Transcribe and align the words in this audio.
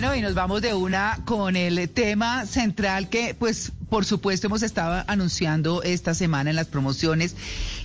Bueno, 0.00 0.16
y 0.16 0.22
nos 0.22 0.32
vamos 0.32 0.62
de 0.62 0.72
una 0.72 1.18
con 1.26 1.56
el 1.56 1.86
tema 1.90 2.46
central 2.46 3.10
que, 3.10 3.34
pues, 3.34 3.70
por 3.90 4.06
supuesto, 4.06 4.46
hemos 4.46 4.62
estado 4.62 5.04
anunciando 5.06 5.82
esta 5.82 6.14
semana 6.14 6.48
en 6.48 6.56
las 6.56 6.68
promociones 6.68 7.36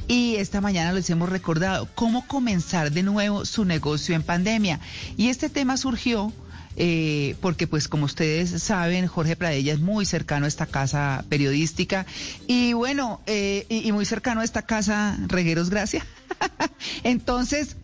y 0.08 0.36
esta 0.38 0.62
mañana 0.62 0.94
les 0.94 1.10
hemos 1.10 1.28
recordado 1.28 1.90
cómo 1.94 2.26
comenzar 2.26 2.94
de 2.94 3.04
nuevo 3.04 3.44
su 3.44 3.66
negocio 3.66 4.16
en 4.16 4.24
pandemia. 4.24 4.80
Y 5.18 5.28
este 5.28 5.50
tema 5.50 5.76
surgió 5.76 6.32
eh, 6.78 7.36
porque 7.42 7.68
pues 7.68 7.90
como 7.90 8.06
ustedes 8.06 8.64
saben, 8.64 9.08
Jorge 9.08 9.36
Pradella 9.36 9.74
es 9.74 9.82
muy 9.82 10.06
cercano 10.06 10.46
a 10.46 10.48
esta 10.48 10.68
casa 10.68 11.26
periodística 11.28 12.06
y 12.48 12.72
bueno, 12.72 13.20
eh, 13.26 13.66
y, 13.68 13.86
y, 13.86 13.92
muy 13.92 14.06
cercano 14.06 14.40
a 14.40 14.46
esta 14.46 14.62
casa 14.62 15.18
Regueros 15.28 15.70
Gracia. 15.70 16.06
Entonces, 17.04 17.76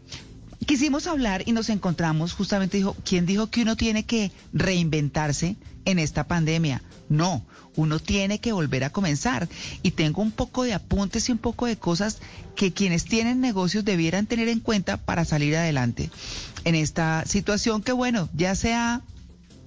quisimos 0.71 1.05
hablar 1.05 1.43
y 1.45 1.52
nos 1.52 1.67
encontramos, 1.67 2.31
justamente 2.31 2.77
dijo, 2.77 2.95
¿quién 3.03 3.25
dijo 3.25 3.48
que 3.48 3.63
uno 3.63 3.75
tiene 3.75 4.05
que 4.05 4.31
reinventarse 4.53 5.57
en 5.84 5.99
esta 5.99 6.29
pandemia? 6.29 6.82
No, 7.09 7.46
uno 7.76 7.99
tiene 7.99 8.40
que 8.40 8.54
volver 8.54 8.85
a 8.85 8.90
comenzar. 8.90 9.49
Y 9.84 9.91
tengo 9.91 10.21
un 10.21 10.31
poco 10.31 10.63
de 10.63 10.73
apuntes 10.73 11.27
y 11.27 11.34
un 11.34 11.40
poco 11.40 11.65
de 11.65 11.76
cosas 11.76 12.20
que 12.55 12.71
quienes 12.71 13.04
tienen 13.04 13.41
negocios 13.41 13.84
debieran 13.84 14.27
tener 14.27 14.48
en 14.48 14.62
cuenta 14.62 14.96
para 14.96 15.26
salir 15.26 15.57
adelante 15.57 16.09
en 16.63 16.76
esta 16.76 17.26
situación 17.26 17.84
que, 17.84 17.91
bueno, 17.91 18.29
ya 18.34 18.55
sea 18.55 19.01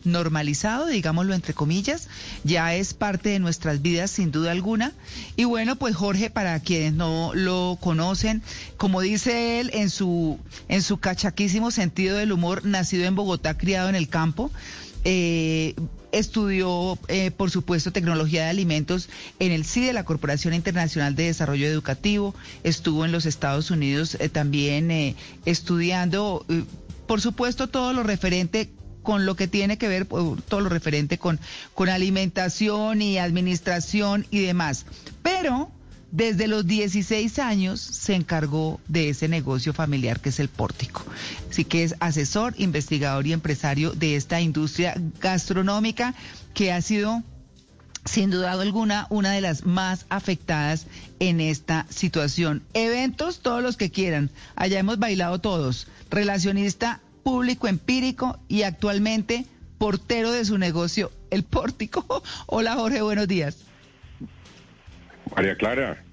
normalizado, 0.04 0.86
digámoslo 0.86 1.34
entre 1.34 1.54
comillas, 1.54 2.08
ya 2.44 2.74
es 2.74 2.94
parte 2.94 3.30
de 3.30 3.38
nuestras 3.38 3.82
vidas 3.82 4.10
sin 4.10 4.30
duda 4.30 4.52
alguna. 4.52 4.92
Y 5.36 5.44
bueno, 5.44 5.76
pues 5.76 5.96
Jorge, 5.96 6.30
para 6.30 6.58
quienes 6.60 6.94
no 6.94 7.32
lo 7.34 7.78
conocen, 7.80 8.42
como 8.76 9.00
dice 9.00 9.60
él 9.60 9.70
en 9.74 9.90
su, 9.90 10.38
en 10.68 10.82
su 10.82 10.98
cachaquísimo 10.98 11.70
sentido 11.70 12.16
del 12.16 12.32
humor, 12.32 12.64
nacido 12.64 13.04
en 13.04 13.14
Bogotá, 13.14 13.56
criado 13.56 13.88
en 13.88 13.94
el 13.94 14.08
campo, 14.08 14.50
eh, 15.04 15.74
estudió, 16.12 16.98
eh, 17.08 17.30
por 17.30 17.50
supuesto, 17.50 17.92
tecnología 17.92 18.44
de 18.44 18.50
alimentos 18.50 19.08
en 19.38 19.52
el 19.52 19.64
CIDE, 19.64 19.92
la 19.92 20.04
Corporación 20.04 20.54
Internacional 20.54 21.14
de 21.14 21.24
Desarrollo 21.24 21.66
Educativo, 21.66 22.34
estuvo 22.62 23.04
en 23.04 23.12
los 23.12 23.26
Estados 23.26 23.70
Unidos 23.70 24.16
eh, 24.20 24.28
también 24.28 25.16
estudiando, 25.44 26.46
por 27.06 27.20
supuesto, 27.20 27.66
todo 27.66 27.92
lo 27.92 28.04
referente 28.04 28.70
con 29.04 29.24
lo 29.24 29.36
que 29.36 29.46
tiene 29.46 29.78
que 29.78 29.86
ver 29.86 30.06
todo 30.06 30.60
lo 30.60 30.68
referente 30.68 31.18
con, 31.18 31.38
con 31.74 31.88
alimentación 31.88 33.00
y 33.00 33.18
administración 33.18 34.26
y 34.32 34.40
demás. 34.40 34.86
Pero 35.22 35.70
desde 36.10 36.46
los 36.46 36.66
16 36.66 37.38
años 37.40 37.80
se 37.80 38.14
encargó 38.14 38.80
de 38.88 39.08
ese 39.10 39.28
negocio 39.28 39.72
familiar 39.72 40.20
que 40.20 40.28
es 40.30 40.40
el 40.40 40.48
pórtico. 40.48 41.04
Así 41.50 41.64
que 41.64 41.82
es 41.82 41.96
asesor, 42.00 42.54
investigador 42.56 43.26
y 43.26 43.32
empresario 43.32 43.92
de 43.92 44.16
esta 44.16 44.40
industria 44.40 44.94
gastronómica 45.20 46.14
que 46.54 46.72
ha 46.72 46.80
sido 46.82 47.22
sin 48.04 48.30
duda 48.30 48.52
alguna, 48.52 49.06
una 49.10 49.32
de 49.32 49.40
las 49.40 49.64
más 49.64 50.06
afectadas 50.08 50.86
en 51.18 51.40
esta 51.40 51.86
situación. 51.88 52.62
Eventos, 52.74 53.40
todos 53.40 53.62
los 53.62 53.76
que 53.76 53.90
quieran. 53.90 54.30
Allá 54.56 54.78
hemos 54.78 54.98
bailado 54.98 55.40
todos. 55.40 55.88
Relacionista 56.10 57.00
público 57.24 57.66
empírico 57.66 58.38
y 58.48 58.62
actualmente 58.62 59.46
portero 59.78 60.30
de 60.30 60.44
su 60.44 60.58
negocio, 60.58 61.10
El 61.30 61.42
Pórtico. 61.42 62.22
Hola 62.46 62.74
Jorge, 62.74 63.02
buenos 63.02 63.26
días. 63.26 63.64
María 65.34 65.56
Clara, 65.56 66.04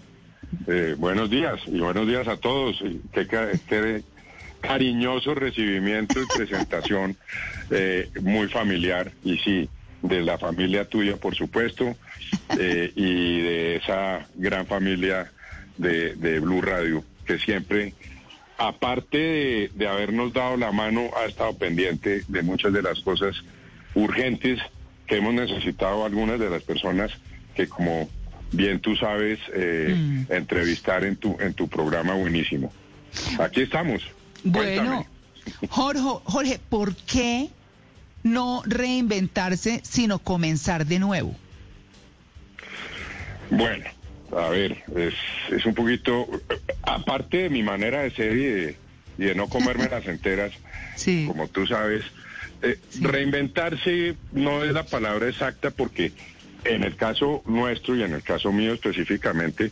eh, 0.67 0.95
buenos 0.97 1.29
días 1.29 1.59
y 1.67 1.79
buenos 1.79 2.07
días 2.07 2.27
a 2.27 2.37
todos. 2.37 2.83
Qué, 3.13 3.27
qué 3.27 4.03
cariñoso 4.61 5.35
recibimiento 5.35 6.19
y 6.21 6.25
presentación, 6.37 7.17
eh, 7.69 8.09
muy 8.21 8.47
familiar 8.47 9.11
y 9.23 9.37
sí, 9.37 9.69
de 10.01 10.21
la 10.21 10.37
familia 10.37 10.85
tuya, 10.85 11.17
por 11.17 11.35
supuesto, 11.35 11.95
eh, 12.57 12.91
y 12.95 13.41
de 13.41 13.75
esa 13.75 14.27
gran 14.35 14.65
familia 14.65 15.31
de, 15.77 16.15
de 16.15 16.39
Blue 16.39 16.61
Radio, 16.61 17.03
que 17.25 17.37
siempre 17.37 17.93
aparte 18.67 19.17
de, 19.17 19.71
de, 19.73 19.87
habernos 19.87 20.33
dado 20.33 20.55
la 20.55 20.71
mano, 20.71 21.09
ha 21.17 21.25
estado 21.25 21.53
pendiente 21.57 22.23
de 22.27 22.41
muchas 22.43 22.71
de 22.73 22.81
las 22.81 22.99
cosas 22.99 23.35
urgentes 23.95 24.59
que 25.07 25.17
hemos 25.17 25.33
necesitado 25.33 26.05
algunas 26.05 26.39
de 26.39 26.49
las 26.49 26.63
personas 26.63 27.11
que 27.55 27.67
como 27.67 28.07
bien 28.51 28.79
tú 28.79 28.95
sabes 28.95 29.39
eh, 29.53 29.95
mm. 29.97 30.31
entrevistar 30.31 31.03
en 31.03 31.15
tu 31.15 31.37
en 31.39 31.53
tu 31.53 31.67
programa 31.67 32.13
buenísimo. 32.13 32.71
Aquí 33.39 33.61
estamos. 33.61 34.03
Bueno, 34.43 35.05
Jorge, 35.69 36.01
Jorge, 36.23 36.59
¿por 36.69 36.95
qué 36.95 37.49
no 38.23 38.61
reinventarse 38.65 39.81
sino 39.83 40.19
comenzar 40.19 40.85
de 40.85 40.99
nuevo? 40.99 41.35
Bueno, 43.49 43.85
a 44.37 44.49
ver, 44.49 44.83
es, 44.95 45.13
es 45.51 45.65
un 45.65 45.73
poquito, 45.73 46.27
aparte 46.83 47.43
de 47.43 47.49
mi 47.49 47.63
manera 47.63 48.01
de 48.01 48.11
ser 48.11 48.35
y 48.35 48.45
de, 48.45 48.75
y 49.17 49.25
de 49.25 49.35
no 49.35 49.47
comerme 49.47 49.89
las 49.89 50.05
enteras, 50.07 50.53
sí. 50.95 51.25
como 51.27 51.47
tú 51.47 51.67
sabes, 51.67 52.03
eh, 52.61 52.77
sí. 52.89 53.03
reinventarse 53.03 54.15
no 54.31 54.63
es 54.63 54.73
la 54.73 54.83
palabra 54.83 55.27
exacta 55.27 55.71
porque 55.71 56.11
en 56.63 56.83
el 56.83 56.95
caso 56.95 57.41
nuestro 57.45 57.95
y 57.95 58.03
en 58.03 58.13
el 58.13 58.23
caso 58.23 58.51
mío 58.51 58.73
específicamente, 58.73 59.71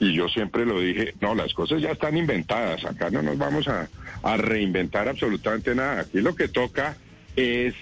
y 0.00 0.14
yo 0.14 0.28
siempre 0.28 0.64
lo 0.64 0.80
dije, 0.80 1.14
no, 1.20 1.34
las 1.34 1.52
cosas 1.52 1.82
ya 1.82 1.90
están 1.90 2.16
inventadas, 2.16 2.84
acá 2.84 3.10
no 3.10 3.22
nos 3.22 3.36
vamos 3.36 3.66
a, 3.66 3.88
a 4.22 4.36
reinventar 4.36 5.08
absolutamente 5.08 5.74
nada, 5.74 6.02
aquí 6.02 6.20
lo 6.20 6.36
que 6.36 6.48
toca 6.48 6.96
es 7.34 7.74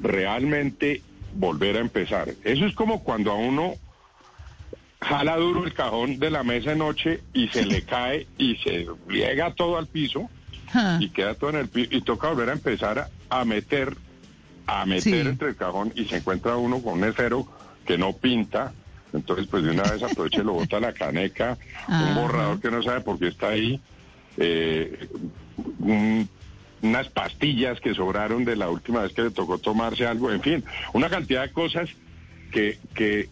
realmente 0.00 1.02
volver 1.34 1.76
a 1.76 1.80
empezar. 1.80 2.28
Eso 2.44 2.66
es 2.66 2.74
como 2.74 3.02
cuando 3.02 3.32
a 3.32 3.36
uno 3.36 3.74
jala 5.02 5.36
duro 5.36 5.64
el 5.64 5.74
cajón 5.74 6.18
de 6.18 6.30
la 6.30 6.42
mesa 6.42 6.70
de 6.70 6.76
noche 6.76 7.20
y 7.34 7.48
se 7.48 7.66
le 7.66 7.82
cae 7.86 8.26
y 8.38 8.56
se 8.56 8.86
riega 9.08 9.52
todo 9.54 9.76
al 9.78 9.86
piso 9.88 10.30
Ah. 10.74 10.96
y 11.00 11.10
queda 11.10 11.34
todo 11.34 11.50
en 11.50 11.56
el 11.56 11.68
piso 11.68 11.90
y 11.94 12.00
toca 12.00 12.28
volver 12.28 12.48
a 12.48 12.52
empezar 12.54 12.98
a, 12.98 13.10
a 13.28 13.44
meter 13.44 13.94
a 14.66 14.86
meter 14.86 15.02
Sí. 15.02 15.28
entre 15.28 15.48
el 15.50 15.56
cajón 15.56 15.92
y 15.94 16.06
se 16.06 16.16
encuentra 16.16 16.56
uno 16.56 16.80
con 16.80 16.94
un 16.94 17.04
esfero 17.04 17.46
que 17.84 17.98
no 17.98 18.14
pinta 18.14 18.72
entonces 19.12 19.46
pues 19.50 19.64
de 19.64 19.70
una 19.72 19.82
vez 19.82 20.02
aprovecha 20.02 20.40
y 20.40 20.44
lo 20.44 20.54
bota 20.54 20.80
la 20.80 20.94
caneca 20.94 21.58
un 21.88 22.14
borrador 22.14 22.58
que 22.58 22.70
no 22.70 22.82
sabe 22.82 23.02
por 23.02 23.18
qué 23.18 23.28
está 23.28 23.48
ahí 23.48 23.78
eh, 24.38 25.08
un- 25.80 26.26
unas 26.80 27.08
pastillas 27.10 27.78
que 27.80 27.92
sobraron 27.94 28.44
de 28.46 28.56
la 28.56 28.70
última 28.70 29.02
vez 29.02 29.12
que 29.12 29.22
le 29.22 29.30
tocó 29.30 29.58
tomarse 29.58 30.04
algo, 30.06 30.32
en 30.32 30.40
fin, 30.42 30.64
una 30.94 31.08
cantidad 31.10 31.42
de 31.42 31.52
cosas 31.52 31.90
que, 32.50 32.78
que 32.94 33.28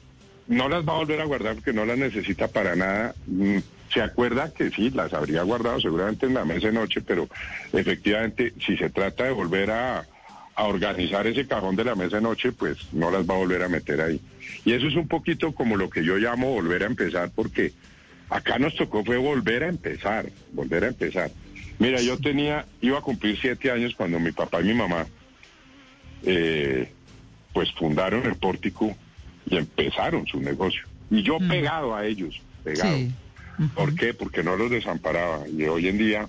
no 0.50 0.68
las 0.68 0.86
va 0.86 0.94
a 0.94 0.96
volver 0.96 1.20
a 1.20 1.24
guardar 1.24 1.54
porque 1.54 1.72
no 1.72 1.84
las 1.86 1.96
necesita 1.96 2.48
para 2.48 2.74
nada. 2.74 3.14
Mm, 3.26 3.58
Se 3.94 4.02
acuerda 4.02 4.52
que 4.52 4.70
sí, 4.70 4.90
las 4.90 5.12
habría 5.12 5.42
guardado 5.42 5.80
seguramente 5.80 6.26
en 6.26 6.34
la 6.34 6.44
mesa 6.44 6.68
de 6.68 6.72
noche, 6.72 7.00
pero 7.00 7.28
efectivamente 7.72 8.52
si 8.64 8.76
se 8.76 8.90
trata 8.90 9.24
de 9.24 9.30
volver 9.30 9.70
a, 9.70 10.06
organizar 10.56 11.26
ese 11.26 11.46
cajón 11.46 11.74
de 11.74 11.84
la 11.84 11.94
mesa 11.94 12.16
de 12.16 12.22
noche, 12.22 12.52
pues 12.52 12.92
no 12.92 13.10
las 13.10 13.22
va 13.22 13.32
a 13.32 13.38
volver 13.38 13.62
a 13.62 13.68
meter 13.70 13.98
ahí. 14.02 14.20
Y 14.66 14.74
eso 14.74 14.88
es 14.88 14.94
un 14.94 15.08
poquito 15.08 15.52
como 15.52 15.74
lo 15.78 15.88
que 15.88 16.04
yo 16.04 16.18
llamo 16.18 16.52
volver 16.52 16.82
a 16.82 16.86
empezar, 16.86 17.30
porque 17.34 17.72
acá 18.28 18.58
nos 18.58 18.76
tocó 18.76 19.02
fue 19.02 19.16
volver 19.16 19.64
a 19.64 19.68
empezar, 19.68 20.26
volver 20.52 20.84
a 20.84 20.88
empezar. 20.88 21.30
Mira, 21.78 22.02
yo 22.02 22.18
tenía, 22.18 22.66
iba 22.82 22.98
a 22.98 23.02
cumplir 23.02 23.38
siete 23.40 23.70
años 23.70 23.94
cuando 23.94 24.20
mi 24.20 24.32
papá 24.32 24.60
y 24.60 24.64
mi 24.64 24.74
mamá, 24.74 25.06
eh, 26.24 26.92
pues 27.54 27.72
fundaron 27.72 28.26
el 28.26 28.34
pórtico 28.34 28.94
y 29.50 29.56
empezaron 29.58 30.26
su 30.26 30.40
negocio. 30.40 30.82
Y 31.10 31.22
yo 31.22 31.38
Mm. 31.38 31.48
pegado 31.48 31.94
a 31.94 32.06
ellos, 32.06 32.40
pegado. 32.64 32.96
Sí. 32.96 33.12
¿Por 33.74 33.94
qué? 33.94 34.14
Porque 34.14 34.42
no 34.42 34.56
los 34.56 34.70
desamparaba. 34.70 35.46
Y 35.48 35.64
hoy 35.64 35.88
en 35.88 35.98
día, 35.98 36.28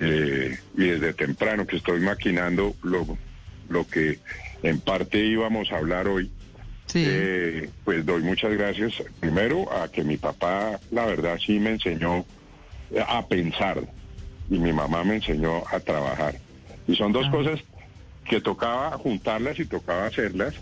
eh, 0.00 0.56
y 0.76 0.84
desde 0.84 1.12
temprano 1.14 1.66
que 1.66 1.76
estoy 1.76 2.00
maquinando 2.00 2.74
lo, 2.82 3.18
lo 3.68 3.86
que 3.88 4.18
en 4.62 4.80
parte 4.80 5.18
íbamos 5.18 5.70
a 5.72 5.78
hablar 5.78 6.06
hoy, 6.08 6.30
Sí. 6.86 7.02
eh, 7.06 7.70
pues 7.84 8.04
doy 8.06 8.22
muchas 8.22 8.52
gracias 8.52 8.92
primero 9.18 9.72
a 9.72 9.88
que 9.90 10.04
mi 10.04 10.16
papá, 10.16 10.78
la 10.90 11.06
verdad, 11.06 11.38
sí 11.44 11.58
me 11.58 11.70
enseñó 11.70 12.24
a 13.08 13.26
pensar 13.26 13.80
y 14.50 14.58
mi 14.58 14.72
mamá 14.72 15.02
me 15.02 15.16
enseñó 15.16 15.64
a 15.72 15.80
trabajar. 15.80 16.36
Y 16.86 16.94
son 16.94 17.12
dos 17.12 17.26
Ah. 17.28 17.30
cosas 17.30 17.60
que 18.26 18.40
tocaba 18.40 18.90
juntarlas 18.98 19.58
y 19.58 19.64
tocaba 19.64 20.06
hacerlas 20.06 20.54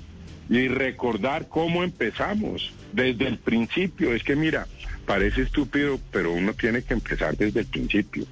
y 0.49 0.69
recordar 0.69 1.49
cómo 1.49 1.83
empezamos 1.85 2.73
desde 2.93 3.27
el 3.29 3.39
principio. 3.39 4.13
Es 4.15 4.23
que 4.23 4.37
mira, 4.37 4.67
parece 5.07 5.43
estúpido, 5.43 5.99
pero 6.11 6.33
uno 6.33 6.53
tiene 6.55 6.83
que 6.83 6.95
empezar 6.95 7.37
desde 7.37 7.61
el 7.61 7.67
principio. 7.67 8.25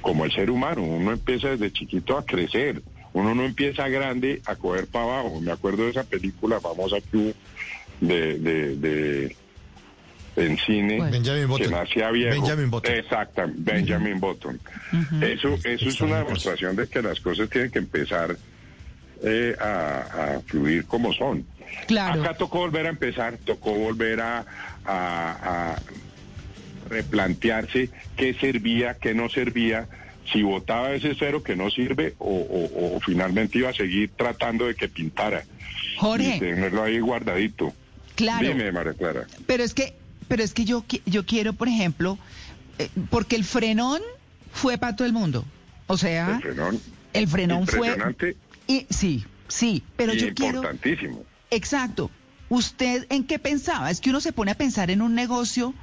Como 0.00 0.24
el 0.24 0.32
ser 0.32 0.50
humano, 0.50 0.82
uno 0.82 1.12
empieza 1.12 1.48
desde 1.50 1.72
chiquito 1.72 2.16
a 2.18 2.24
crecer. 2.26 2.82
Uno 3.12 3.34
no 3.34 3.44
empieza 3.44 3.88
grande 3.88 4.42
a 4.44 4.56
coger 4.56 4.86
para 4.86 5.04
abajo. 5.04 5.40
Me 5.40 5.52
acuerdo 5.52 5.84
de 5.84 5.90
esa 5.90 6.04
película 6.04 6.60
famosa 6.60 6.96
que 7.10 7.16
hubo 7.16 7.32
de, 8.00 8.38
de, 8.38 8.76
de- 8.76 9.36
en 10.36 10.58
cine. 10.58 11.00
Benjamin 11.00 11.40
que 11.42 11.46
Button. 11.46 11.70
nacía 11.70 12.10
viejo. 12.10 12.34
Benjamin 12.40 12.70
Button. 12.70 12.92
Exacto, 12.94 13.42
Benjamin 13.54 14.18
Button. 14.18 14.60
Eso, 15.22 15.54
eso 15.62 15.88
es 15.88 16.00
una 16.00 16.18
demostración 16.24 16.74
de 16.74 16.88
que 16.88 17.00
las 17.02 17.20
cosas 17.20 17.48
tienen 17.48 17.70
que 17.70 17.78
empezar 17.78 18.36
eh, 19.26 19.56
a, 19.60 20.36
a 20.36 20.40
fluir 20.46 20.84
como 20.86 21.12
son. 21.12 21.46
Claro. 21.86 22.22
Acá 22.22 22.34
tocó 22.36 22.58
volver 22.58 22.86
a 22.86 22.90
empezar, 22.90 23.38
tocó 23.44 23.72
volver 23.74 24.20
a, 24.20 24.44
a- 24.84 25.72
a 25.74 25.82
replantearse 26.88 27.90
qué 28.16 28.34
servía, 28.34 28.94
qué 29.00 29.14
no 29.14 29.28
servía, 29.28 29.88
si 30.32 30.42
votaba 30.42 30.92
ese 30.92 31.14
cero 31.18 31.42
que 31.42 31.56
no 31.56 31.70
sirve 31.70 32.14
o, 32.18 32.28
o- 32.30 32.96
o 32.96 33.00
finalmente 33.00 33.58
iba 33.58 33.70
a 33.70 33.74
seguir 33.74 34.10
tratando 34.16 34.66
de 34.66 34.74
que 34.74 34.88
pintara. 34.88 35.44
Y 35.94 35.96
Jorge, 35.98 36.38
tenerlo 36.40 36.82
ahí 36.82 36.98
guardadito. 37.00 37.74
claro. 38.14 38.46
Dime, 38.46 38.70
María 38.72 38.94
Clara. 38.94 39.26
Pero 39.46 39.62
es 39.64 39.74
que, 39.74 39.94
pero 40.28 40.42
es 40.42 40.52
que 40.54 40.64
yo, 40.64 40.84
yo 41.06 41.24
quiero, 41.26 41.52
por 41.52 41.68
ejemplo, 41.68 42.18
eh, 42.78 42.88
porque 43.10 43.36
el 43.36 43.44
frenón 43.44 44.00
fue 44.52 44.78
para 44.78 44.96
todo 44.96 45.06
el 45.06 45.12
mundo. 45.12 45.44
O 45.86 45.96
sea, 45.96 46.36
El 46.36 46.42
frenón. 46.42 46.80
el 47.12 47.28
frenón 47.28 47.66
fue. 47.66 47.94
Y, 48.66 48.86
sí, 48.90 49.24
sí, 49.48 49.82
pero 49.96 50.14
y 50.14 50.18
yo 50.18 50.34
quiero. 50.34 50.58
importantísimo. 50.58 51.24
Exacto. 51.50 52.10
¿Usted 52.48 53.06
en 53.10 53.24
qué 53.24 53.38
pensaba? 53.38 53.90
Es 53.90 54.00
que 54.00 54.10
uno 54.10 54.20
se 54.20 54.32
pone 54.32 54.50
a 54.50 54.54
pensar 54.54 54.90
en 54.90 55.02
un 55.02 55.14
negocio 55.14 55.74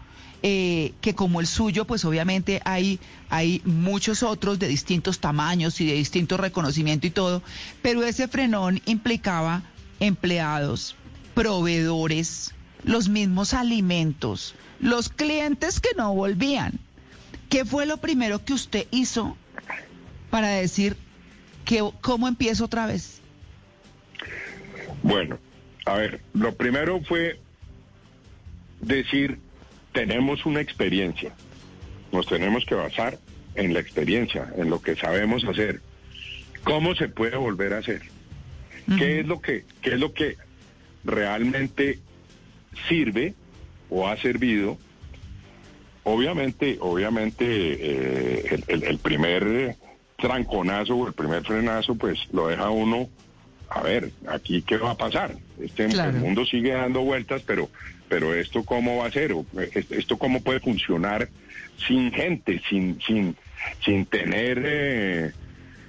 eh, 0.44 0.94
que 1.02 1.14
como 1.14 1.40
el 1.40 1.46
suyo, 1.46 1.86
pues 1.86 2.04
obviamente 2.04 2.62
hay, 2.66 3.00
hay 3.30 3.62
muchos 3.64 4.24
otros 4.24 4.58
de 4.58 4.68
distintos 4.68 5.20
tamaños 5.20 5.80
y 5.82 5.86
de 5.86 5.94
distinto 5.94 6.36
reconocimiento 6.36 7.06
y 7.06 7.12
todo, 7.12 7.44
pero 7.84 8.04
ese 8.04 8.28
frenón 8.28 8.82
implicaba 8.86 9.62
empleados, 10.00 10.96
proveedores, 11.36 12.56
los 12.84 13.08
mismos 13.08 13.54
alimentos, 13.54 14.56
los 14.80 15.10
clientes 15.10 15.80
que 15.80 15.90
no 15.96 16.14
volvían. 16.16 16.80
¿Qué 17.50 17.64
fue 17.64 17.86
lo 17.86 17.98
primero 17.98 18.44
que 18.44 18.54
usted 18.54 18.88
hizo 18.90 19.38
para 20.32 20.50
decir 20.50 20.98
que 21.66 21.82
cómo 22.02 22.28
empiezo 22.28 22.66
otra 22.66 22.86
vez? 22.88 23.22
Bueno, 25.04 25.40
a 25.86 25.96
ver, 25.96 26.22
lo 26.34 26.54
primero 26.56 27.02
fue 27.04 27.40
decir, 28.82 29.40
tenemos 29.94 30.46
una 30.46 30.62
experiencia, 30.62 31.34
nos 32.12 32.28
tenemos 32.28 32.66
que 32.66 32.76
basar 32.76 33.20
en 33.56 33.74
la 33.74 33.80
experiencia, 33.80 34.52
en 34.58 34.70
lo 34.70 34.82
que 34.82 34.96
sabemos 34.96 35.44
hacer. 35.46 35.82
¿Cómo 36.64 36.94
se 36.96 37.10
puede 37.10 37.38
volver 37.38 37.74
a 37.74 37.80
hacer? 37.80 38.04
¿Qué 38.98 39.20
es 39.22 39.26
lo 39.28 39.40
que, 39.42 39.66
qué 39.82 39.94
es 39.94 40.00
lo 40.00 40.14
que 40.14 40.38
realmente 41.04 42.00
sirve 42.88 43.34
o 43.90 44.08
ha 44.08 44.18
servido? 44.18 44.78
Obviamente, 46.04 46.78
obviamente, 46.80 47.46
eh, 47.48 48.46
el, 48.52 48.64
el- 48.68 48.84
el 48.84 48.98
primer 49.00 49.78
tranconazo 50.22 50.96
o 50.96 51.08
el 51.08 51.14
primer 51.14 51.44
frenazo, 51.44 51.96
pues 51.96 52.20
lo 52.32 52.48
deja 52.48 52.70
uno 52.70 53.10
a 53.70 53.82
ver, 53.82 54.12
aquí 54.28 54.62
qué 54.64 54.78
va 54.78 54.92
a 54.92 54.98
pasar. 54.98 55.36
Este 55.60 55.88
Claro. 55.88 56.12
el 56.12 56.18
mundo 56.24 56.46
sigue 56.46 56.72
dando 56.72 57.02
vueltas, 57.02 57.42
pero 57.46 57.70
pero 58.10 58.36
esto 58.36 58.64
cómo 58.66 58.98
va 58.98 59.08
a 59.08 59.12
ser, 59.12 59.32
o, 59.32 59.46
esto 59.90 60.18
cómo 60.18 60.42
puede 60.42 60.60
funcionar 60.60 61.30
sin 61.88 62.12
gente, 62.12 62.62
sin 62.70 63.00
sin 63.02 63.36
sin 63.86 64.06
tener 64.06 64.62
eh, 64.66 65.32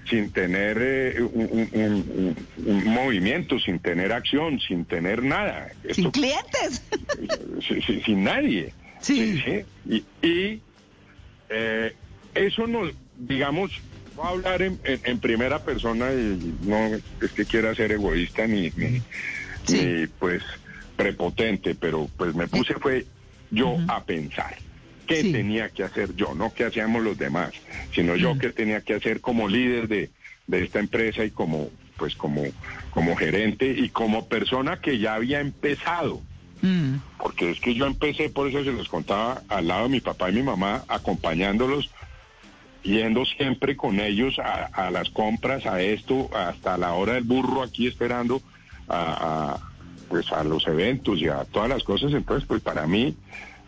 sin 0.09 0.31
tener 0.31 0.79
eh, 0.81 1.23
un, 1.23 1.49
un- 1.51 1.69
un- 1.73 2.37
un- 2.67 2.67
un 2.67 2.85
movimiento, 2.87 3.59
sin 3.59 3.79
tener 3.81 4.13
acción, 4.13 4.61
sin 4.61 4.85
tener 4.85 5.23
nada. 5.25 5.71
Sin 5.91 6.07
Esto- 6.07 6.13
clientes. 6.13 6.83
sin, 7.67 7.83
sin- 7.83 8.03
sin 8.05 8.25
nadie. 8.25 8.73
Sí. 9.01 9.41
Sí, 9.43 9.43
sí. 9.45 10.05
Y, 10.23 10.27
y, 10.29 10.61
eh, 11.51 11.93
eso 12.35 12.67
nos, 12.69 12.93
digamos, 13.19 13.73
voy 14.15 14.27
a 14.27 14.29
hablar 14.31 14.63
en, 14.63 14.81
en- 14.85 15.01
en 15.05 15.21
primera 15.21 15.65
persona 15.65 16.13
y 16.13 16.57
no 16.61 16.97
es 17.21 17.33
que 17.35 17.47
quiera 17.47 17.75
ser 17.75 17.93
egoísta 17.93 18.47
ni, 18.47 18.71
ni, 18.77 19.03
Sí. 19.67 19.77
ni, 19.77 20.07
pues 20.07 20.43
prepotente, 20.97 21.75
pero 21.75 22.11
pues 22.17 22.35
me 22.35 22.49
puse 22.49 22.75
fue 22.75 23.07
yo 23.51 23.77
a 23.89 24.05
pensar. 24.05 24.57
¿Qué 25.07 25.23
Sí. 25.23 25.33
tenía 25.33 25.71
que 25.71 25.83
hacer 25.85 26.15
yo? 26.15 26.35
No 26.35 26.53
qué 26.55 26.65
hacíamos 26.65 27.03
los 27.03 27.17
demás, 27.17 27.53
sino 27.95 28.17
yo 28.17 28.35
Mm. 28.35 28.39
qué 28.39 28.51
tenía 28.51 28.81
que 28.83 28.95
hacer 28.95 29.21
como 29.21 29.49
líder 29.49 29.89
de, 29.89 30.11
de 30.47 30.65
esta 30.65 30.79
empresa 30.81 31.25
y 31.25 31.31
como 31.31 31.71
pues 31.97 32.15
como 32.17 32.45
como 32.91 33.15
gerente 33.17 33.67
y 33.67 33.91
como 33.91 34.29
persona 34.29 34.79
que 34.81 34.99
ya 34.99 35.15
había 35.15 35.41
empezado 35.41 36.23
Mm, 36.65 36.99
porque 37.19 37.51
es 37.51 37.59
que 37.61 37.75
yo 37.75 37.87
empecé, 37.87 38.31
por 38.31 38.47
eso 38.49 38.63
se 38.63 38.71
los 38.73 38.89
contaba, 38.89 39.43
al 39.49 39.67
lado 39.67 39.85
de 39.85 39.89
mi 39.89 40.01
papá 40.01 40.31
y 40.31 40.35
mi 40.35 40.43
mamá, 40.45 40.85
acompañándolos, 40.87 41.91
yendo 42.83 43.25
siempre 43.25 43.77
con 43.77 44.01
ellos 44.01 44.39
a, 44.39 44.67
a 44.67 44.91
las 44.91 45.11
compras, 45.11 45.67
a 45.67 45.81
esto, 45.81 46.29
hasta 46.35 46.77
la 46.79 46.93
hora 46.95 47.15
del 47.15 47.25
burro 47.25 47.63
aquí 47.63 47.87
esperando 47.87 48.43
a, 48.89 49.55
a, 49.55 49.73
pues 50.09 50.31
a 50.33 50.43
los 50.45 50.67
eventos 50.67 51.21
y 51.21 51.29
a 51.29 51.45
todas 51.45 51.69
las 51.69 51.85
cosas. 51.85 52.13
Entonces, 52.13 52.47
pues 52.47 52.61
para 52.63 52.87
mí, 52.87 53.17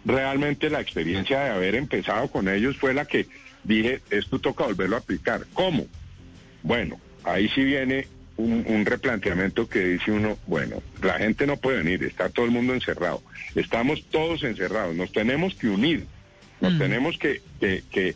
realmente 0.04 0.68
la 0.70 0.80
experiencia 0.80 1.40
de 1.40 1.50
haber 1.50 1.74
empezado 1.76 2.28
con 2.28 2.48
ellos 2.48 2.76
fue 2.76 2.92
la 2.94 3.04
que 3.04 3.26
dije, 3.62 4.00
esto 4.10 4.38
toca 4.38 4.64
volverlo 4.64 4.96
a 4.96 5.00
aplicar. 5.00 5.42
¿Cómo? 5.54 5.86
Bueno, 6.62 6.98
ahí 7.24 7.48
sí 7.54 7.62
viene 7.64 8.08
un, 8.36 8.64
un 8.66 8.84
replanteamiento 8.84 9.68
que 9.68 9.80
dice 9.86 10.10
uno, 10.10 10.36
bueno, 10.46 10.82
la 11.02 11.14
gente 11.18 11.46
no 11.46 11.56
puede 11.56 11.78
venir, 11.82 12.02
está 12.04 12.28
todo 12.30 12.46
el 12.46 12.50
mundo 12.50 12.74
encerrado, 12.74 13.22
estamos 13.54 14.02
todos 14.10 14.42
encerrados, 14.42 14.96
nos 14.96 15.12
tenemos 15.12 15.54
que 15.54 15.68
unir, 15.68 16.04
nos 16.60 16.72
Mm. 16.74 16.78
tenemos 16.78 17.18
que, 17.18 17.42
que, 17.60 17.82
que- 17.90 18.14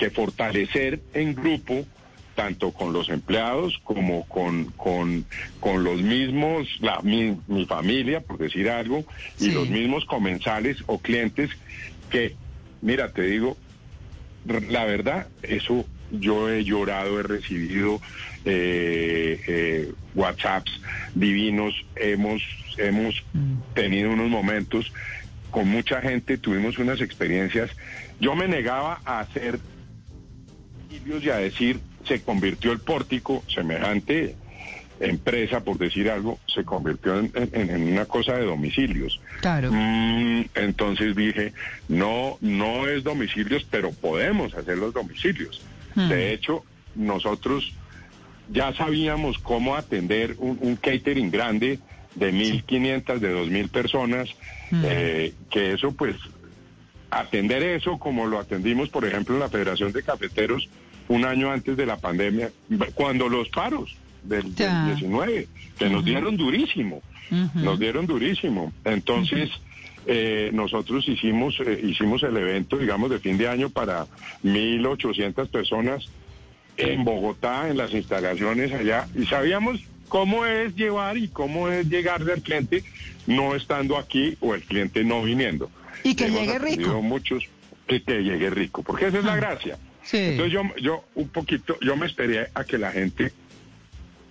que 0.00 0.10
fortalecer 0.10 1.00
en 1.12 1.34
grupo, 1.34 1.84
tanto 2.34 2.72
con 2.72 2.94
los 2.94 3.10
empleados 3.10 3.78
como 3.84 4.24
con, 4.26 4.64
con, 4.72 5.26
con 5.60 5.84
los 5.84 6.00
mismos, 6.00 6.66
la, 6.80 7.00
mi, 7.02 7.36
mi 7.48 7.66
familia, 7.66 8.22
por 8.22 8.38
decir 8.38 8.70
algo, 8.70 9.04
y 9.38 9.44
Sí. 9.44 9.50
los 9.50 9.68
mismos 9.68 10.06
comensales 10.06 10.78
o 10.86 10.98
clientes 10.98 11.50
que, 12.08 12.34
mira, 12.80 13.12
te 13.12 13.22
digo, 13.22 13.58
la 14.70 14.86
verdad, 14.86 15.26
eso 15.42 15.84
yo 16.10 16.48
he 16.50 16.64
llorado, 16.64 17.20
he 17.20 17.22
recibido 17.22 18.00
eh, 18.46 19.38
eh, 19.46 19.92
WhatsApps 20.14 20.72
divinos, 21.14 21.74
hemos, 21.94 22.42
hemos 22.78 23.22
tenido 23.74 24.10
unos 24.12 24.30
momentos 24.30 24.90
con 25.50 25.68
mucha 25.68 26.00
gente, 26.00 26.38
tuvimos 26.38 26.78
unas 26.78 27.02
experiencias. 27.02 27.70
Yo 28.18 28.34
me 28.34 28.48
negaba 28.48 29.00
a 29.04 29.20
hacer 29.20 29.58
y 30.90 31.30
a 31.30 31.36
decir, 31.36 31.80
se 32.04 32.20
convirtió 32.22 32.72
el 32.72 32.80
pórtico, 32.80 33.44
semejante 33.48 34.36
empresa, 34.98 35.60
por 35.60 35.78
decir 35.78 36.10
algo, 36.10 36.38
se 36.46 36.62
convirtió 36.64 37.18
en, 37.18 37.30
en- 37.34 37.70
en 37.70 37.92
una 37.92 38.04
cosa 38.04 38.34
de 38.36 38.44
domicilios. 38.44 39.18
claro. 39.40 39.70
Mm, 39.72 40.42
entonces 40.54 41.16
dije, 41.16 41.54
no, 41.88 42.36
no 42.42 42.86
es 42.86 43.02
domicilios, 43.02 43.64
pero 43.70 43.92
podemos 43.92 44.52
hacer 44.54 44.76
los 44.76 44.92
domicilios. 44.92 45.62
Hmm. 45.94 46.08
De 46.08 46.34
hecho, 46.34 46.64
nosotros 46.94 47.72
ya 48.52 48.74
sabíamos 48.74 49.38
cómo 49.38 49.74
atender 49.76 50.34
un, 50.38 50.58
un 50.60 50.76
catering 50.76 51.30
grande 51.30 51.78
de 52.14 52.32
1.500, 52.32 53.18
de 53.20 53.32
2.000 53.34 53.68
personas, 53.70 54.28
Hmm. 54.72 54.84
eh, 54.86 55.34
que 55.50 55.72
eso 55.72 55.90
pues, 55.92 56.14
atender 57.10 57.62
eso 57.62 57.98
como 57.98 58.26
lo 58.26 58.38
atendimos, 58.38 58.88
por 58.88 59.04
ejemplo, 59.04 59.34
en 59.34 59.40
la 59.40 59.48
Federación 59.48 59.92
de 59.92 60.02
Cafeteros 60.02 60.68
un 61.08 61.24
año 61.24 61.50
antes 61.50 61.76
de 61.76 61.86
la 61.86 61.96
pandemia, 61.96 62.50
cuando 62.94 63.28
los 63.28 63.48
paros 63.48 63.96
del, 64.22 64.54
del 64.54 64.54
Ya. 64.54 64.84
19, 64.86 65.48
que 65.78 65.88
nos 65.88 66.04
dieron 66.04 66.36
durísimo 66.36 67.02
nos 67.54 67.78
dieron 67.78 68.06
durísimo. 68.06 68.72
Entonces, 68.84 69.50
eh, 70.06 70.50
nosotros 70.52 71.06
hicimos, 71.08 71.56
eh, 71.60 71.80
hicimos 71.82 72.22
el 72.22 72.36
evento, 72.36 72.78
digamos, 72.78 73.10
de 73.10 73.18
fin 73.18 73.38
de 73.38 73.48
año 73.48 73.70
para 73.70 74.06
1.800 74.44 75.48
personas 75.48 76.06
en 76.76 77.04
Bogotá, 77.04 77.68
en 77.68 77.76
las 77.76 77.92
instalaciones 77.92 78.72
allá, 78.72 79.06
y 79.14 79.26
sabíamos 79.26 79.80
cómo 80.08 80.46
es 80.46 80.74
llevar 80.74 81.18
y 81.18 81.28
cómo 81.28 81.68
es 81.68 81.88
llegar 81.88 82.24
del 82.24 82.42
cliente 82.42 82.82
no 83.26 83.54
estando 83.54 83.96
aquí 83.98 84.36
o 84.40 84.54
el 84.54 84.62
cliente 84.62 85.04
no 85.04 85.22
viniendo. 85.22 85.70
Y 86.04 86.14
que 86.14 86.30
llegue 86.30 86.58
rico. 86.58 87.02
muchos 87.02 87.44
y 87.88 88.00
que 88.00 88.22
llegue 88.22 88.50
rico, 88.50 88.82
porque 88.82 89.06
esa 89.08 89.18
es 89.18 89.24
la 89.24 89.34
Ah. 89.34 89.36
gracia. 89.36 89.78
Entonces 90.12 90.52
yo, 90.52 90.62
yo 90.80 91.04
un 91.14 91.28
poquito, 91.28 91.76
yo 91.80 91.96
me 91.96 92.06
esperé 92.06 92.48
a 92.54 92.64
que 92.64 92.78
la 92.78 92.90
gente 92.90 93.32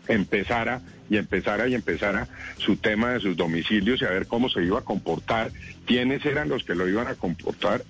empezara 0.07 0.81
y 1.09 1.17
empezara 1.17 1.67
y 1.67 1.75
empezara 1.75 2.27
su 2.57 2.77
tema 2.77 3.11
de 3.13 3.19
sus 3.19 3.37
domicilios 3.37 4.01
y 4.01 4.05
a 4.05 4.09
ver 4.09 4.27
cómo 4.27 4.49
se 4.49 4.63
iba 4.63 4.79
a 4.79 4.83
comportar, 4.83 5.51
quiénes 5.85 6.25
eran 6.25 6.49
los 6.49 6.63
que 6.63 6.75
lo 6.75 6.87
iban 6.87 7.07
a 7.07 7.15
comportar. 7.15 7.83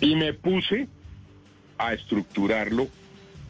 Y 0.00 0.14
me 0.16 0.32
puse 0.32 0.88
a 1.78 1.92
estructurarlo 1.94 2.88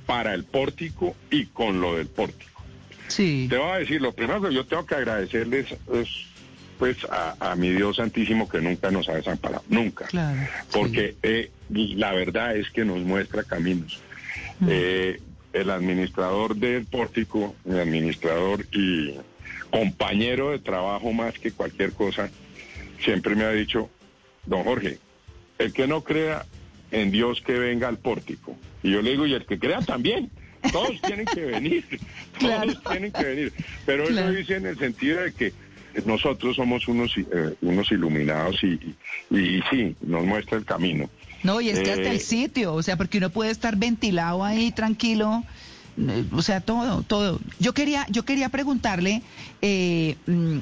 para 0.07 0.35
el 0.35 0.45
pórtico 0.45 1.15
y 1.31 1.47
con 1.47 1.81
lo 1.81 1.97
del 1.97 2.07
pórtico. 2.09 2.63
Sí. 3.09 3.47
Te 3.51 3.59
voy 3.59 3.71
a 3.71 3.77
decir, 3.79 4.01
lo 4.01 4.13
primero 4.13 4.41
que 4.43 4.55
yo 4.55 4.65
tengo 4.67 4.87
que 4.87 4.95
agradecerles 4.95 5.67
es 5.93 6.09
pues 6.83 6.97
a, 7.09 7.55
mi 7.55 7.71
Dios 7.71 7.99
Santísimo 7.99 8.49
que 8.49 8.61
nunca 8.61 8.91
nos 8.91 9.09
ha 9.09 9.15
desamparado, 9.15 9.63
nunca. 9.69 10.09
Porque 10.73 11.15
eh, 11.23 11.49
la 11.71 12.11
verdad 12.11 12.57
es 12.57 12.71
que 12.71 12.85
nos 12.85 12.99
muestra 13.03 13.45
caminos. 13.45 14.01
Mm. 14.59 14.67
Eh, 14.69 15.21
el 15.53 15.71
administrador 15.71 16.57
del 16.57 16.87
pórtico, 16.87 17.55
el 17.65 17.79
administrador 17.79 18.67
y 18.73 19.15
compañero 19.71 20.51
de 20.51 20.59
trabajo 20.59 21.13
más 21.13 21.39
que 21.39 21.53
cualquier 21.53 21.93
cosa, 21.93 22.31
siempre 22.99 23.37
me 23.37 23.45
ha 23.45 23.53
dicho, 23.53 23.89
don 24.47 24.65
Jorge, 24.65 24.99
el 25.59 25.73
que 25.73 25.87
no 25.87 26.03
crea 26.03 26.47
en 26.91 27.13
Dios 27.13 27.43
que 27.43 27.61
venga 27.61 27.87
al 27.87 27.99
pórtico. 27.99 28.57
Y 28.83 28.91
yo 28.91 29.03
le 29.03 29.13
digo, 29.13 29.25
y 29.25 29.35
el 29.35 29.47
que 29.47 29.61
crea 29.61 29.83
también. 29.83 30.33
Todos 30.73 31.01
tienen 31.03 31.27
que 31.27 31.45
venir, 31.45 31.85
todos 32.41 32.83
tienen 32.91 33.13
que 33.13 33.25
venir. 33.25 33.53
Pero 33.87 34.03
eso 34.05 34.31
dice 34.33 34.57
en 34.57 34.67
el 34.67 34.79
sentido 34.79 35.21
de 35.21 35.33
que 35.33 35.53
nosotros 36.05 36.57
somos 36.57 36.87
unos, 36.89 37.13
eh, 37.17 37.55
unos 37.63 37.91
iluminados 37.91 38.63
y, 38.63 38.95
y, 39.31 39.63
sí, 39.71 39.97
nos 40.01 40.25
muestra 40.25 40.59
el 40.59 40.65
camino. 40.65 41.09
No, 41.43 41.61
y 41.61 41.71
es 41.71 41.81
que 41.81 41.91
hasta 41.91 42.09
el 42.09 42.17
eh, 42.17 42.21
sitio, 42.21 42.75
o 42.75 42.83
sea, 42.83 42.97
porque 42.97 43.19
uno 43.19 43.31
puede 43.31 43.51
estar 43.51 43.77
ventilado 43.77 44.45
ahí 44.45 44.71
tranquilo, 44.71 45.43
eh, 45.99 46.25
o 46.33 46.43
sea, 46.43 46.61
todo, 46.61 47.03
todo. 47.03 47.41
Yo 47.59 47.75
quería, 47.75 48.07
yo 48.11 48.25
quería 48.25 48.49
preguntarle, 48.49 49.23
mm, 49.61 50.59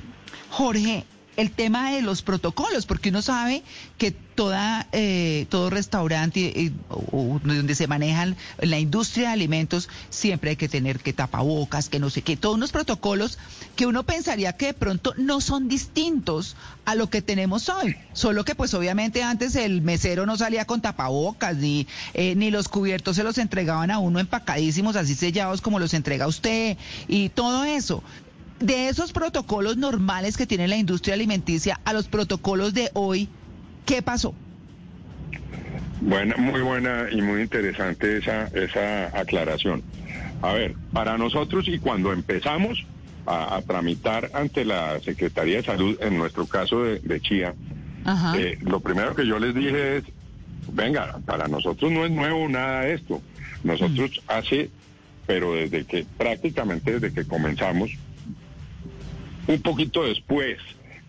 Jorge, 0.48 1.04
el 1.36 1.50
tema 1.50 1.92
de 1.92 2.02
los 2.02 2.22
protocolos, 2.22 2.86
porque 2.86 3.10
uno 3.10 3.22
sabe 3.22 3.62
que 3.98 4.10
toda 4.10 4.86
eh, 4.92 5.46
todo 5.50 5.68
restaurante 5.68 6.60
eh, 6.60 6.72
donde 7.42 7.74
se 7.74 7.86
manejan 7.86 8.36
la 8.58 8.78
industria 8.78 9.28
de 9.28 9.34
alimentos 9.34 9.88
siempre 10.08 10.50
hay 10.50 10.56
que 10.56 10.68
tener 10.68 10.98
que 11.00 11.12
tapabocas, 11.12 11.88
que 11.88 11.98
no 11.98 12.10
sé 12.10 12.22
qué, 12.22 12.36
todos 12.36 12.54
unos 12.56 12.72
protocolos 12.72 13.38
que 13.76 13.86
uno 13.86 14.04
pensaría 14.04 14.54
que 14.54 14.66
de 14.66 14.74
pronto 14.74 15.12
no 15.18 15.40
son 15.40 15.68
distintos 15.68 16.56
a 16.84 16.94
lo 16.94 17.10
que 17.10 17.22
tenemos 17.22 17.68
hoy, 17.68 17.96
solo 18.12 18.44
que 18.44 18.54
pues 18.54 18.72
obviamente 18.74 19.22
antes 19.22 19.56
el 19.56 19.82
mesero 19.82 20.26
no 20.26 20.36
salía 20.36 20.64
con 20.64 20.80
tapabocas 20.80 21.56
ni 21.56 21.86
eh, 22.14 22.34
ni 22.34 22.50
los 22.50 22.68
cubiertos 22.68 23.16
se 23.16 23.24
los 23.24 23.38
entregaban 23.38 23.90
a 23.90 23.98
uno 23.98 24.20
empacadísimos 24.20 24.96
así 24.96 25.14
sellados 25.14 25.60
como 25.60 25.78
los 25.78 25.94
entrega 25.94 26.26
usted 26.26 26.76
y 27.08 27.28
todo 27.28 27.64
eso 27.64 28.02
de 28.60 28.88
esos 28.88 29.12
protocolos 29.12 29.76
normales 29.76 30.36
que 30.36 30.46
tiene 30.46 30.68
la 30.68 30.76
industria 30.76 31.14
alimenticia 31.14 31.80
a 31.84 31.92
los 31.92 32.08
protocolos 32.08 32.74
de 32.74 32.90
hoy, 32.94 33.28
¿qué 33.86 34.02
pasó? 34.02 34.34
Buena, 36.00 36.36
muy 36.36 36.60
buena 36.60 37.08
y 37.10 37.20
muy 37.20 37.42
interesante 37.42 38.18
esa, 38.18 38.46
esa 38.48 39.18
aclaración. 39.18 39.82
A 40.42 40.52
ver, 40.52 40.74
para 40.92 41.18
nosotros 41.18 41.68
y 41.68 41.78
cuando 41.78 42.12
empezamos 42.12 42.86
a, 43.26 43.60
tramitar 43.66 44.30
ante 44.34 44.64
la 44.64 44.98
Secretaría 45.00 45.58
de 45.58 45.62
Salud, 45.62 45.98
en 46.00 46.16
nuestro 46.16 46.46
caso 46.46 46.82
de, 46.82 47.20
Chía, 47.20 47.54
eh, 48.36 48.58
lo 48.62 48.80
primero 48.80 49.14
que 49.14 49.26
yo 49.26 49.38
les 49.38 49.54
dije 49.54 49.98
es, 49.98 50.04
venga, 50.72 51.18
para 51.26 51.46
nosotros 51.46 51.92
no 51.92 52.04
es 52.04 52.10
nuevo 52.10 52.48
nada 52.48 52.82
de 52.82 52.94
esto. 52.94 53.20
Nosotros 53.62 54.22
mm. 54.26 54.30
hace, 54.32 54.70
pero 55.26 55.52
desde 55.54 55.84
que 55.84 56.06
prácticamente 56.16 56.98
desde 56.98 57.14
que 57.14 57.28
comenzamos, 57.28 57.90
un 59.50 59.62
poquito 59.62 60.04
después 60.04 60.58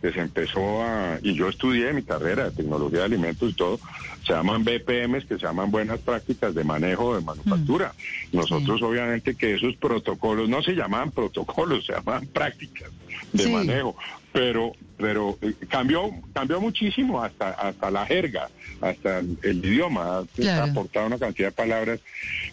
que 0.01 0.12
se 0.12 0.19
empezó 0.19 0.83
a, 0.83 1.19
y 1.21 1.36
yo 1.36 1.50
estudié 1.50 1.93
mi 1.93 2.01
carrera 2.01 2.45
de 2.45 2.55
tecnología 2.55 3.00
de 3.00 3.05
alimentos 3.05 3.51
y 3.51 3.53
todo, 3.53 3.79
se 4.25 4.33
llaman 4.33 4.63
BPMs, 4.63 5.25
que 5.25 5.36
se 5.36 5.45
llaman 5.45 5.69
buenas 5.69 6.00
prácticas 6.00 6.55
de 6.55 6.63
manejo 6.63 7.15
de 7.15 7.21
manufactura. 7.21 7.93
Mm. 8.31 8.38
Nosotros 8.38 8.81
obviamente 8.81 9.36
que 9.36 9.53
esos 9.53 9.75
protocolos 9.75 10.50
no 10.50 10.63
se 10.63 10.74
llamaban 10.74 11.12
protocolos, 11.12 11.86
se 11.86 11.93
llamaban 11.93 12.25
prácticas 12.27 12.89
de 13.31 13.48
manejo, 13.48 13.95
pero 14.33 14.71
pero 14.98 15.38
eh, 15.41 15.53
cambió 15.67 16.10
cambió 16.33 16.60
muchísimo 16.60 17.21
hasta 17.21 17.51
hasta 17.51 17.91
la 17.91 18.05
jerga, 18.05 18.50
hasta 18.81 19.19
el, 19.19 19.65
idioma, 19.65 20.24
ha 20.24 20.63
aportado 20.63 21.07
una 21.07 21.19
cantidad 21.19 21.50
de 21.50 21.53
palabras, 21.53 22.00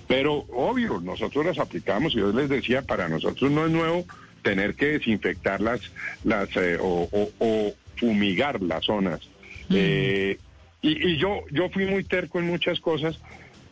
pero 0.06 0.44
obvio, 0.52 1.00
nosotros 1.00 1.46
las 1.46 1.58
aplicamos 1.58 2.12
y 2.12 2.18
yo 2.18 2.32
les 2.32 2.48
decía, 2.48 2.82
para 2.82 3.08
nosotros 3.08 3.50
no 3.50 3.66
es 3.66 3.72
nuevo 3.72 4.04
tener 4.48 4.74
que 4.76 4.86
desinfectar 4.92 5.60
las, 5.60 5.82
las 6.24 6.48
eh, 6.56 6.78
o, 6.80 7.74
fumigar 7.96 8.62
las 8.62 8.86
zonas. 8.86 9.20
Mm. 9.68 9.74
Eh, 9.76 10.38
y, 10.80 11.18
yo, 11.18 11.42
yo 11.50 11.68
fui 11.68 11.84
muy 11.84 12.02
terco 12.02 12.38
en 12.38 12.46
muchas 12.46 12.80
cosas 12.80 13.18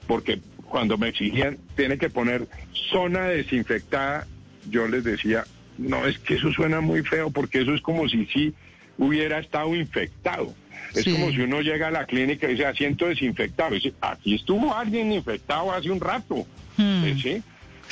porque 0.06 0.38
cuando 0.68 0.98
me 0.98 1.08
exigían, 1.08 1.56
tiene 1.76 1.96
que 1.96 2.10
poner 2.10 2.46
zona 2.90 3.28
desinfectada, 3.28 4.26
yo 4.68 4.86
les 4.86 5.04
decía, 5.04 5.44
no, 5.78 6.04
es 6.04 6.18
que 6.18 6.34
eso 6.34 6.52
suena 6.52 6.82
muy 6.82 7.02
feo 7.02 7.30
porque 7.30 7.62
eso 7.62 7.72
es 7.72 7.80
como 7.80 8.06
si 8.06 8.26
sí 8.26 8.52
hubiera 8.98 9.38
estado 9.38 9.74
infectado. 9.74 10.54
Es 10.94 11.04
como 11.04 11.30
si 11.30 11.40
uno 11.40 11.62
llega 11.62 11.88
a 11.88 11.90
la 11.90 12.04
clínica 12.04 12.48
y 12.48 12.50
dice 12.50 12.66
asiento 12.66 13.06
desinfectado. 13.06 13.74
Y 13.74 13.76
dice, 13.76 13.94
aquí 14.02 14.34
estuvo 14.34 14.74
alguien 14.74 15.10
infectado 15.10 15.72
hace 15.72 15.90
un 15.90 16.00
rato. 16.00 16.46
Mm. 16.76 17.18
¿Sí? 17.22 17.42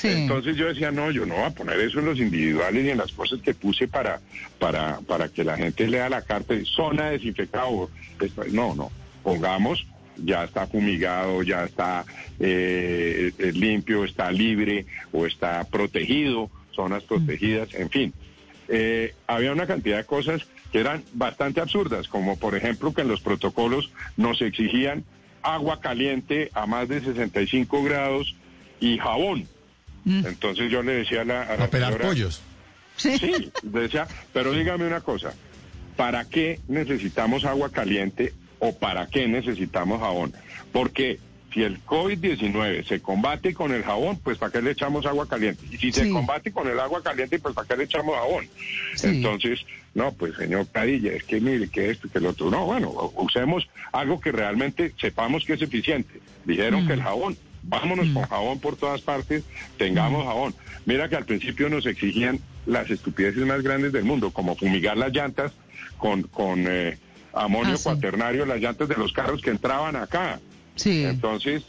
Entonces 0.02 0.56
yo 0.56 0.66
decía, 0.66 0.90
no, 0.90 1.10
yo 1.10 1.24
no 1.24 1.34
voy 1.34 1.44
a 1.44 1.50
poner 1.50 1.80
eso 1.80 2.00
en 2.00 2.06
los 2.06 2.18
individuales 2.18 2.84
y 2.84 2.90
en 2.90 2.98
las 2.98 3.12
cosas 3.12 3.40
que 3.40 3.54
puse 3.54 3.88
para, 3.88 4.20
para, 4.58 4.98
para 5.00 5.28
que 5.28 5.44
la 5.44 5.56
gente 5.56 5.86
lea 5.86 6.08
la 6.08 6.22
carta 6.22 6.54
de 6.54 6.64
zona 6.64 7.10
desinfectada. 7.10 7.68
No, 8.50 8.74
no, 8.74 8.90
pongamos, 9.22 9.86
ya 10.16 10.44
está 10.44 10.66
fumigado, 10.66 11.42
ya 11.42 11.64
está 11.64 12.04
eh, 12.40 13.32
limpio, 13.54 14.04
está 14.04 14.30
libre 14.30 14.86
o 15.12 15.26
está 15.26 15.64
protegido, 15.64 16.50
zonas 16.72 17.04
protegidas, 17.04 17.72
en 17.74 17.90
fin. 17.90 18.14
Eh, 18.68 19.14
había 19.26 19.52
una 19.52 19.66
cantidad 19.66 19.98
de 19.98 20.04
cosas 20.04 20.42
que 20.72 20.80
eran 20.80 21.04
bastante 21.12 21.60
absurdas, 21.60 22.08
como 22.08 22.36
por 22.36 22.56
ejemplo 22.56 22.92
que 22.92 23.02
en 23.02 23.08
los 23.08 23.20
protocolos 23.20 23.90
nos 24.16 24.40
exigían 24.42 25.04
agua 25.42 25.80
caliente 25.80 26.50
a 26.54 26.66
más 26.66 26.88
de 26.88 27.00
65 27.00 27.82
grados 27.84 28.34
y 28.80 28.98
jabón. 28.98 29.46
Mm. 30.04 30.26
Entonces 30.26 30.70
yo 30.70 30.82
le 30.82 30.92
decía 30.94 31.22
a 31.22 31.24
la, 31.24 31.42
a, 31.42 31.68
pelar 31.68 31.98
pollos. 31.98 32.42
Sí, 32.96 33.50
decía, 33.62 34.06
pero 34.32 34.52
dígame 34.52 34.86
una 34.86 35.00
cosa, 35.00 35.34
¿para 35.96 36.28
qué 36.28 36.60
necesitamos 36.68 37.44
agua 37.44 37.70
caliente 37.70 38.32
o 38.60 38.76
para 38.76 39.08
qué 39.08 39.26
necesitamos 39.26 40.00
jabón? 40.00 40.32
Porque 40.72 41.18
si 41.54 41.62
el 41.62 41.84
COVID-19 41.84 42.84
se 42.84 43.00
combate 43.00 43.54
con 43.54 43.72
el 43.72 43.84
jabón, 43.84 44.18
pues 44.18 44.38
¿para 44.38 44.50
qué 44.50 44.60
le 44.60 44.72
echamos 44.72 45.06
agua 45.06 45.28
caliente? 45.28 45.64
Y 45.70 45.76
si 45.78 45.92
se 45.92 46.10
combate 46.10 46.50
con 46.50 46.68
el 46.68 46.80
agua 46.80 47.00
caliente, 47.00 47.38
pues 47.38 47.54
¿para 47.54 47.68
qué 47.68 47.76
le 47.76 47.84
echamos 47.84 48.16
jabón? 48.16 48.48
Entonces, 49.02 49.64
no, 49.94 50.12
pues 50.12 50.34
señor 50.36 50.66
Cadilla, 50.72 51.12
es 51.12 51.22
que 51.22 51.40
mire, 51.40 51.68
que 51.68 51.90
esto, 51.90 52.08
que 52.08 52.18
el 52.18 52.26
otro. 52.26 52.50
No, 52.50 52.66
bueno, 52.66 53.12
usemos 53.16 53.68
algo 53.92 54.20
que 54.20 54.32
realmente 54.32 54.92
sepamos 55.00 55.44
que 55.44 55.52
es 55.52 55.62
eficiente. 55.62 56.20
Dijeron 56.44 56.88
que 56.88 56.94
el 56.94 57.00
mm. 57.00 57.04
jabón 57.04 57.36
vámonos 57.66 58.08
con 58.08 58.22
mm. 58.22 58.26
jabón 58.26 58.58
por 58.60 58.76
todas 58.76 59.00
partes, 59.00 59.44
tengamos 59.76 60.24
mm. 60.24 60.28
jabón. 60.28 60.54
Mira 60.86 61.08
que 61.08 61.16
al 61.16 61.24
principio 61.24 61.68
nos 61.68 61.86
exigían 61.86 62.40
las 62.66 62.90
estupideces 62.90 63.44
más 63.46 63.62
grandes 63.62 63.92
del 63.92 64.04
mundo, 64.04 64.30
como 64.30 64.56
fumigar 64.56 64.96
las 64.96 65.12
llantas 65.12 65.52
con, 65.98 66.22
con 66.22 66.64
eh, 66.68 66.98
amonio 67.32 67.74
ah, 67.74 67.80
cuaternario, 67.82 68.46
las 68.46 68.60
llantas 68.60 68.88
de 68.88 68.96
los 68.96 69.12
carros 69.12 69.40
que 69.40 69.50
entraban 69.50 69.96
acá. 69.96 70.40
Sí. 70.76 71.04
Entonces, 71.04 71.64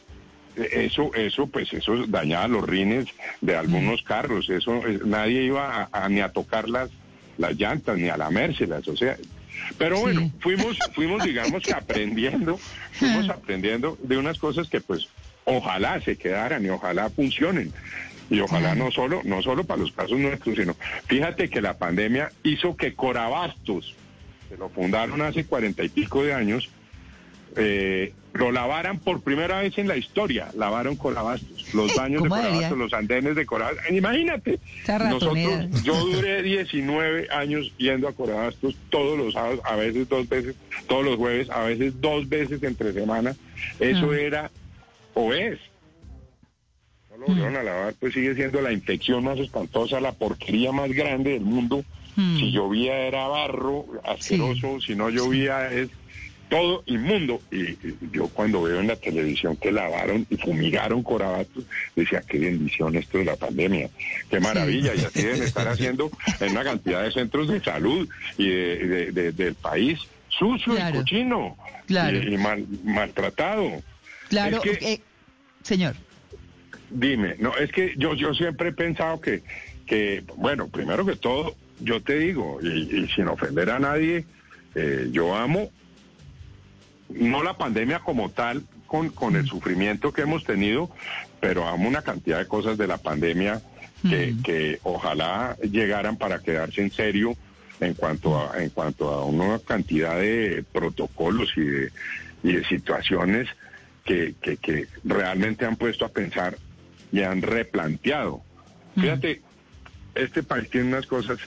e, 0.56 0.86
eso, 0.86 1.14
eso, 1.14 1.48
pues 1.48 1.72
eso 1.74 2.06
dañaba 2.08 2.48
los 2.48 2.68
rines 2.68 3.08
de 3.42 3.56
algunos 3.56 4.04
mm. 4.04 4.06
carros, 4.06 4.50
eso 4.50 4.86
eh, 4.88 5.00
nadie 5.06 5.44
iba 5.44 5.90
a, 5.92 6.10
ni 6.10 6.22
a 6.22 6.30
tocar 6.30 6.70
las, 6.70 6.90
las 7.38 7.56
llantas, 7.56 7.98
ni 7.98 8.10
a 8.10 8.18
lamérselas, 8.18 8.88
o 8.88 8.96
sea, 8.96 9.18
pero 9.78 10.00
bueno, 10.00 10.32
fuimos, 10.40 10.78
fuimos, 10.94 11.24
digamos 11.24 11.64
que 11.64 11.74
aprendiendo, 11.74 12.60
fuimos 12.92 13.30
aprendiendo 13.30 13.98
de 14.04 14.18
unas 14.18 14.38
cosas 14.38 14.70
que 14.70 14.82
pues 14.82 15.08
ojalá 15.46 16.02
se 16.02 16.18
quedaran 16.18 16.66
y 16.66 16.70
ojalá 16.70 17.10
funcionen. 17.10 17.72
Y 18.30 18.40
ojalá 18.40 18.74
no 18.74 18.92
solo, 18.92 19.22
no 19.24 19.44
solo 19.44 19.64
para 19.66 19.82
los 19.82 19.92
casos 19.92 20.18
nuestros, 20.18 20.56
sino 20.56 20.76
fíjate 21.06 21.48
que 21.48 21.62
la 21.62 21.78
pandemia 21.78 22.32
hizo 22.44 22.76
que 22.76 22.96
Corabastos, 22.96 23.94
que 24.50 24.58
lo 24.58 24.70
fundaron 24.70 25.22
hace 25.22 25.46
cuarenta 25.46 25.84
y 25.84 25.90
pico 25.90 26.24
de 26.24 26.34
años, 26.34 26.70
eh, 27.56 28.14
lo 28.34 28.52
lavaran 28.52 29.00
por 29.00 29.22
primera 29.22 29.62
vez 29.62 29.78
en 29.78 29.88
la 29.88 29.96
historia, 29.96 30.50
lavaron 30.56 30.96
Corabastos, 30.96 31.74
los 31.74 31.96
baños 31.96 32.24
de 32.24 32.30
Corabastos, 32.30 32.78
los 32.78 32.94
andenes 32.94 33.36
de 33.36 33.46
Corabastos. 33.46 33.92
Imagínate, 33.92 34.60
nosotros, 34.88 35.84
yo 35.84 35.96
duré 36.06 36.42
19 36.42 37.28
años 37.32 37.72
yendo 37.78 38.08
a 38.08 38.14
Corabastos 38.14 38.76
todos 38.90 39.18
los 39.18 39.36
sábados, 39.36 39.62
a 39.64 39.76
veces 39.76 40.10
dos 40.10 40.28
veces, 40.28 40.56
todos 40.88 41.06
los 41.06 41.16
jueves, 41.16 41.50
a 41.52 41.62
veces 41.62 42.02
dos 42.02 42.28
veces 42.28 42.62
entre 42.64 42.92
semana. 42.92 43.36
Eso 43.80 44.10
ah. 44.12 44.18
era 44.18 44.52
o 45.16 45.34
es 45.34 45.58
no 47.10 47.18
lo 47.18 47.26
volvieron 47.28 47.56
a 47.56 47.64
lavar, 47.64 47.94
pues 48.00 48.14
sigue 48.14 48.36
siendo 48.36 48.62
la 48.62 48.72
infección 48.74 49.24
más 49.24 49.40
espantosa, 49.40 50.00
la 50.02 50.12
porquería 50.12 50.72
más 50.74 50.92
grande 50.92 51.32
del 51.32 51.42
mundo. 51.46 51.84
Mm. 52.18 52.38
Si 52.40 52.52
llovía 52.52 52.98
era 53.08 53.28
barro, 53.28 53.86
asqueroso, 54.04 54.80
si 54.82 54.96
no 54.96 55.10
llovía 55.10 55.72
es 55.72 55.90
todo 56.50 56.84
inmundo. 56.88 57.42
Y, 57.52 57.62
y 57.62 57.98
yo 58.12 58.28
cuando 58.28 58.62
veo 58.64 58.82
en 58.82 58.88
la 58.88 58.98
televisión 58.98 59.56
que 59.56 59.72
lavaron 59.72 60.28
y 60.30 60.36
fumigaron 60.36 61.04
Corabatos, 61.04 61.64
decía, 61.96 62.22
qué 62.28 62.38
bendición 62.38 62.96
esto 62.98 63.18
de 63.18 63.26
la 63.26 63.36
pandemia, 63.38 63.90
qué 64.30 64.40
maravilla, 64.42 64.94
y 64.94 65.00
así 65.00 65.22
deben 65.24 65.42
estar 65.44 65.68
haciendo 65.70 66.12
en 66.42 66.52
una 66.52 66.64
cantidad 66.66 67.02
de 67.04 67.12
centros 67.14 67.48
de 67.48 67.62
salud 67.62 68.08
y 68.38 68.50
de- 68.50 68.78
de- 68.88 69.12
de- 69.14 69.32
del 69.32 69.56
país, 69.56 70.00
sucio 70.30 70.76
Claro. 70.76 70.96
y 70.98 71.00
cochino, 71.00 71.58
Claro. 71.88 72.18
y, 72.18 72.34
y 72.34 72.38
mal- 72.38 72.66
maltratado. 72.84 73.82
Claro, 74.30 74.62
Es 74.64 74.78
que- 74.78 74.94
eh, 74.94 75.02
señor. 75.64 75.96
Dime, 76.90 77.36
no, 77.40 77.56
es 77.58 77.72
que 77.72 77.94
yo, 77.98 78.14
yo 78.14 78.34
siempre 78.34 78.70
he 78.70 78.74
pensado 78.74 79.20
que, 79.20 79.44
que, 79.86 80.24
bueno, 80.38 80.68
primero 80.68 81.06
que 81.06 81.16
todo, 81.16 81.56
yo 81.80 82.02
te 82.02 82.18
digo, 82.20 82.60
y, 82.62 82.68
y 83.04 83.08
sin 83.16 83.28
ofender 83.28 83.70
a 83.70 83.80
nadie, 83.80 84.26
eh, 84.76 85.10
yo 85.12 85.36
amo, 85.36 85.70
no 87.10 87.44
la 87.44 87.58
pandemia 87.58 88.00
como 88.00 88.30
tal, 88.30 88.64
con, 88.88 89.10
con 89.10 89.36
el 89.36 89.46
sufrimiento 89.48 90.14
que 90.14 90.22
hemos 90.22 90.44
tenido, 90.44 90.90
pero 91.40 91.68
amo 91.68 91.88
una 91.88 92.02
cantidad 92.02 92.38
de 92.40 92.48
cosas 92.48 92.78
de 92.78 92.88
la 92.88 92.98
pandemia 92.98 93.62
que, 94.08 94.34
Mm. 94.34 94.44
que 94.44 94.80
ojalá 94.84 95.58
llegaran 95.64 96.18
para 96.18 96.40
quedarse 96.40 96.82
en 96.82 96.92
serio 96.92 97.36
en 97.80 97.94
cuanto 97.96 98.40
a, 98.40 98.62
en 98.62 98.70
cuanto 98.70 99.10
a 99.12 99.26
una 99.26 99.58
cantidad 99.60 100.20
de 100.20 100.64
protocolos 100.72 101.52
y 101.58 101.62
de, 101.62 101.92
y 102.44 102.52
de 102.54 102.66
situaciones 102.66 103.48
que, 104.06 104.36
que, 104.42 104.56
que 104.58 104.88
realmente 105.04 105.66
han 105.66 105.76
puesto 105.76 106.06
a 106.06 106.10
pensar 106.10 106.58
y 107.12 107.24
han 107.24 107.42
replanteado. 107.42 108.42
Fíjate, 108.96 109.42
este 110.14 110.44
país 110.44 110.70
tiene 110.70 110.88
unas 110.88 111.08
cosas 111.08 111.40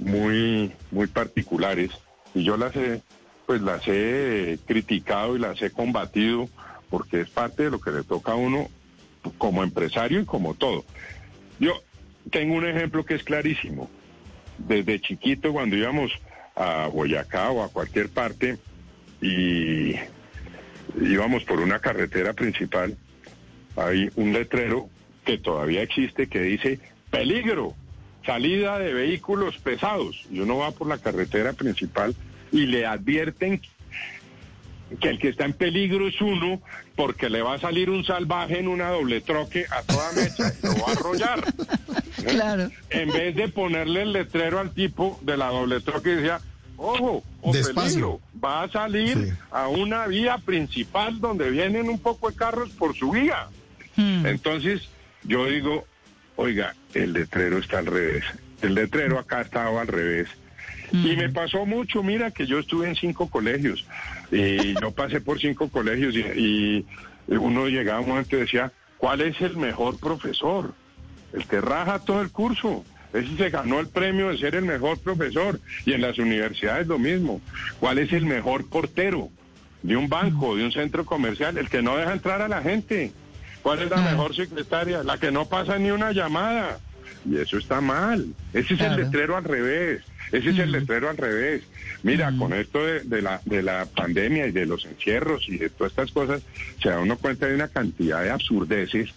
muy, 0.00 0.72
muy 0.90 1.06
particulares 1.06 1.90
y 2.34 2.42
yo 2.42 2.56
las 2.56 2.74
he, 2.74 3.02
pues 3.46 3.60
las 3.60 3.82
he 3.86 4.58
criticado 4.66 5.36
y 5.36 5.38
las 5.38 5.60
he 5.62 5.70
combatido 5.70 6.48
porque 6.90 7.20
es 7.20 7.30
parte 7.30 7.64
de 7.64 7.70
lo 7.70 7.80
que 7.80 7.92
le 7.92 8.02
toca 8.02 8.32
a 8.32 8.36
uno 8.36 8.68
como 9.38 9.62
empresario 9.62 10.20
y 10.20 10.24
como 10.24 10.54
todo. 10.54 10.84
Yo 11.60 11.82
tengo 12.30 12.54
un 12.54 12.66
ejemplo 12.66 13.04
que 13.04 13.14
es 13.14 13.22
clarísimo. 13.22 13.90
Desde 14.58 15.00
chiquito 15.00 15.52
cuando 15.52 15.76
íbamos 15.76 16.12
a 16.54 16.88
Boyacá 16.88 17.50
o 17.50 17.62
a 17.62 17.68
cualquier 17.68 18.08
parte 18.08 18.58
y 19.20 19.94
íbamos 21.00 21.44
por 21.44 21.60
una 21.60 21.78
carretera 21.78 22.32
principal, 22.32 22.96
hay 23.76 24.10
un 24.16 24.32
letrero 24.32 24.88
que 25.24 25.38
todavía 25.38 25.82
existe 25.82 26.28
que 26.28 26.40
dice 26.40 26.80
peligro, 27.10 27.74
salida 28.24 28.78
de 28.78 28.92
vehículos 28.92 29.58
pesados. 29.58 30.24
Y 30.30 30.40
uno 30.40 30.58
va 30.58 30.70
por 30.70 30.88
la 30.88 30.98
carretera 30.98 31.52
principal 31.52 32.14
y 32.52 32.66
le 32.66 32.86
advierten 32.86 33.60
que 35.00 35.08
el 35.08 35.18
que 35.18 35.30
está 35.30 35.44
en 35.44 35.52
peligro 35.52 36.06
es 36.06 36.20
uno 36.20 36.60
porque 36.94 37.28
le 37.28 37.42
va 37.42 37.54
a 37.54 37.58
salir 37.58 37.90
un 37.90 38.04
salvaje 38.04 38.60
en 38.60 38.68
una 38.68 38.90
doble 38.90 39.20
troque 39.20 39.66
a 39.70 39.82
toda 39.82 40.12
mecha 40.12 40.52
y 40.62 40.66
lo 40.66 40.74
va 40.74 40.88
a 40.88 40.92
arrollar. 40.92 41.44
Claro. 42.26 42.70
En 42.90 43.12
vez 43.12 43.36
de 43.36 43.48
ponerle 43.48 44.02
el 44.02 44.12
letrero 44.12 44.58
al 44.58 44.72
tipo 44.72 45.20
de 45.22 45.36
la 45.36 45.46
doble 45.48 45.80
troque 45.80 46.16
decía, 46.16 46.40
ojo, 46.76 47.22
o 47.42 47.52
peligro, 47.52 48.20
va 48.42 48.62
a 48.64 48.68
salir 48.70 49.16
Sí. 49.16 49.32
a 49.50 49.68
una 49.68 50.06
vía 50.06 50.38
principal 50.38 51.20
donde 51.20 51.50
vienen 51.50 51.88
un 51.88 51.98
poco 51.98 52.30
de 52.30 52.36
carros 52.36 52.70
por 52.70 52.94
su 52.96 53.10
vía. 53.10 53.48
Mm. 53.96 54.26
Entonces, 54.26 54.88
yo 55.24 55.46
digo, 55.46 55.84
oiga, 56.36 56.74
el 56.94 57.12
letrero 57.12 57.58
está 57.58 57.78
al 57.78 57.86
revés. 57.86 58.24
El 58.62 58.74
letrero 58.74 59.18
acá 59.18 59.40
estaba 59.42 59.80
al 59.80 59.86
revés. 59.88 60.28
Y 60.92 61.16
me 61.16 61.28
pasó 61.30 61.66
mucho, 61.66 62.02
mira 62.02 62.30
que 62.30 62.46
yo 62.46 62.60
estuve 62.60 62.88
en 62.88 62.94
cinco 62.94 63.28
colegios 63.28 63.84
y 64.30 64.74
yo 64.80 64.92
pasé 64.92 65.20
por 65.20 65.40
cinco 65.40 65.68
colegios 65.68 66.14
y, 66.14 66.20
y 66.20 66.86
uno 67.28 67.66
llegaba 67.66 67.98
a 67.98 68.02
un 68.02 68.08
momento 68.10 68.36
y 68.36 68.40
decía, 68.40 68.70
¿cuál 68.96 69.20
es 69.20 69.40
el 69.40 69.56
mejor 69.56 69.98
profesor? 69.98 70.74
El 71.32 71.44
que 71.46 71.60
raja 71.60 71.98
todo 71.98 72.20
el 72.22 72.30
curso. 72.30 72.84
Ese 73.16 73.36
se 73.36 73.50
ganó 73.50 73.80
el 73.80 73.88
premio 73.88 74.28
de 74.28 74.38
ser 74.38 74.54
el 74.54 74.64
mejor 74.64 74.98
profesor. 74.98 75.58
Y 75.84 75.92
en 75.92 76.02
las 76.02 76.18
universidades 76.18 76.86
lo 76.86 76.98
mismo. 76.98 77.40
¿Cuál 77.80 77.98
es 77.98 78.12
el 78.12 78.26
mejor 78.26 78.68
portero? 78.68 79.30
De 79.82 79.96
un 79.96 80.08
banco, 80.08 80.56
de 80.56 80.64
un 80.64 80.72
centro 80.72 81.04
comercial, 81.04 81.56
el 81.58 81.68
que 81.68 81.82
no 81.82 81.96
deja 81.96 82.12
entrar 82.12 82.42
a 82.42 82.48
la 82.48 82.62
gente. 82.62 83.12
¿Cuál 83.62 83.82
es 83.82 83.90
la 83.90 83.98
mejor 83.98 84.34
secretaria? 84.34 85.02
La 85.02 85.18
que 85.18 85.30
no 85.30 85.46
pasa 85.48 85.78
ni 85.78 85.90
una 85.90 86.12
llamada. 86.12 86.78
Y 87.28 87.36
eso 87.38 87.58
está 87.58 87.80
mal. 87.80 88.26
Ese 88.52 88.74
es 88.74 88.78
Claro. 88.80 88.94
el 88.94 89.00
letrero 89.02 89.36
al 89.36 89.44
revés. 89.44 90.02
Ese 90.32 90.50
es 90.50 90.58
el 90.58 90.72
letrero 90.72 91.08
al 91.10 91.16
revés. 91.16 91.62
Mira, 92.02 92.32
con 92.36 92.52
esto 92.52 92.84
de, 92.84 93.00
de 93.00 93.22
la, 93.22 93.40
de 93.44 93.62
la 93.62 93.86
pandemia 93.86 94.46
y 94.46 94.52
de 94.52 94.66
los 94.66 94.84
encierros 94.84 95.48
y 95.48 95.56
de 95.58 95.70
todas 95.70 95.92
estas 95.92 96.10
cosas, 96.12 96.42
se 96.82 96.88
da 96.88 97.00
uno 97.00 97.16
cuenta 97.16 97.46
de 97.46 97.54
una 97.54 97.68
cantidad 97.68 98.22
de 98.22 98.30
absurdeces, 98.30 99.10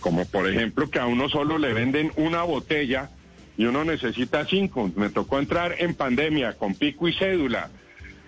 como 0.00 0.24
por 0.26 0.48
ejemplo 0.48 0.88
que 0.90 0.98
a 1.00 1.06
uno 1.06 1.28
solo 1.28 1.58
le 1.58 1.72
venden 1.72 2.12
una 2.16 2.42
botella 2.42 3.10
y 3.58 3.66
uno 3.66 3.84
necesita 3.84 4.46
cinco. 4.46 4.90
Me 4.96 5.10
tocó 5.10 5.38
entrar 5.38 5.74
en 5.78 5.94
pandemia 5.94 6.54
con 6.54 6.74
pico 6.74 7.08
y 7.08 7.12
cédula 7.12 7.68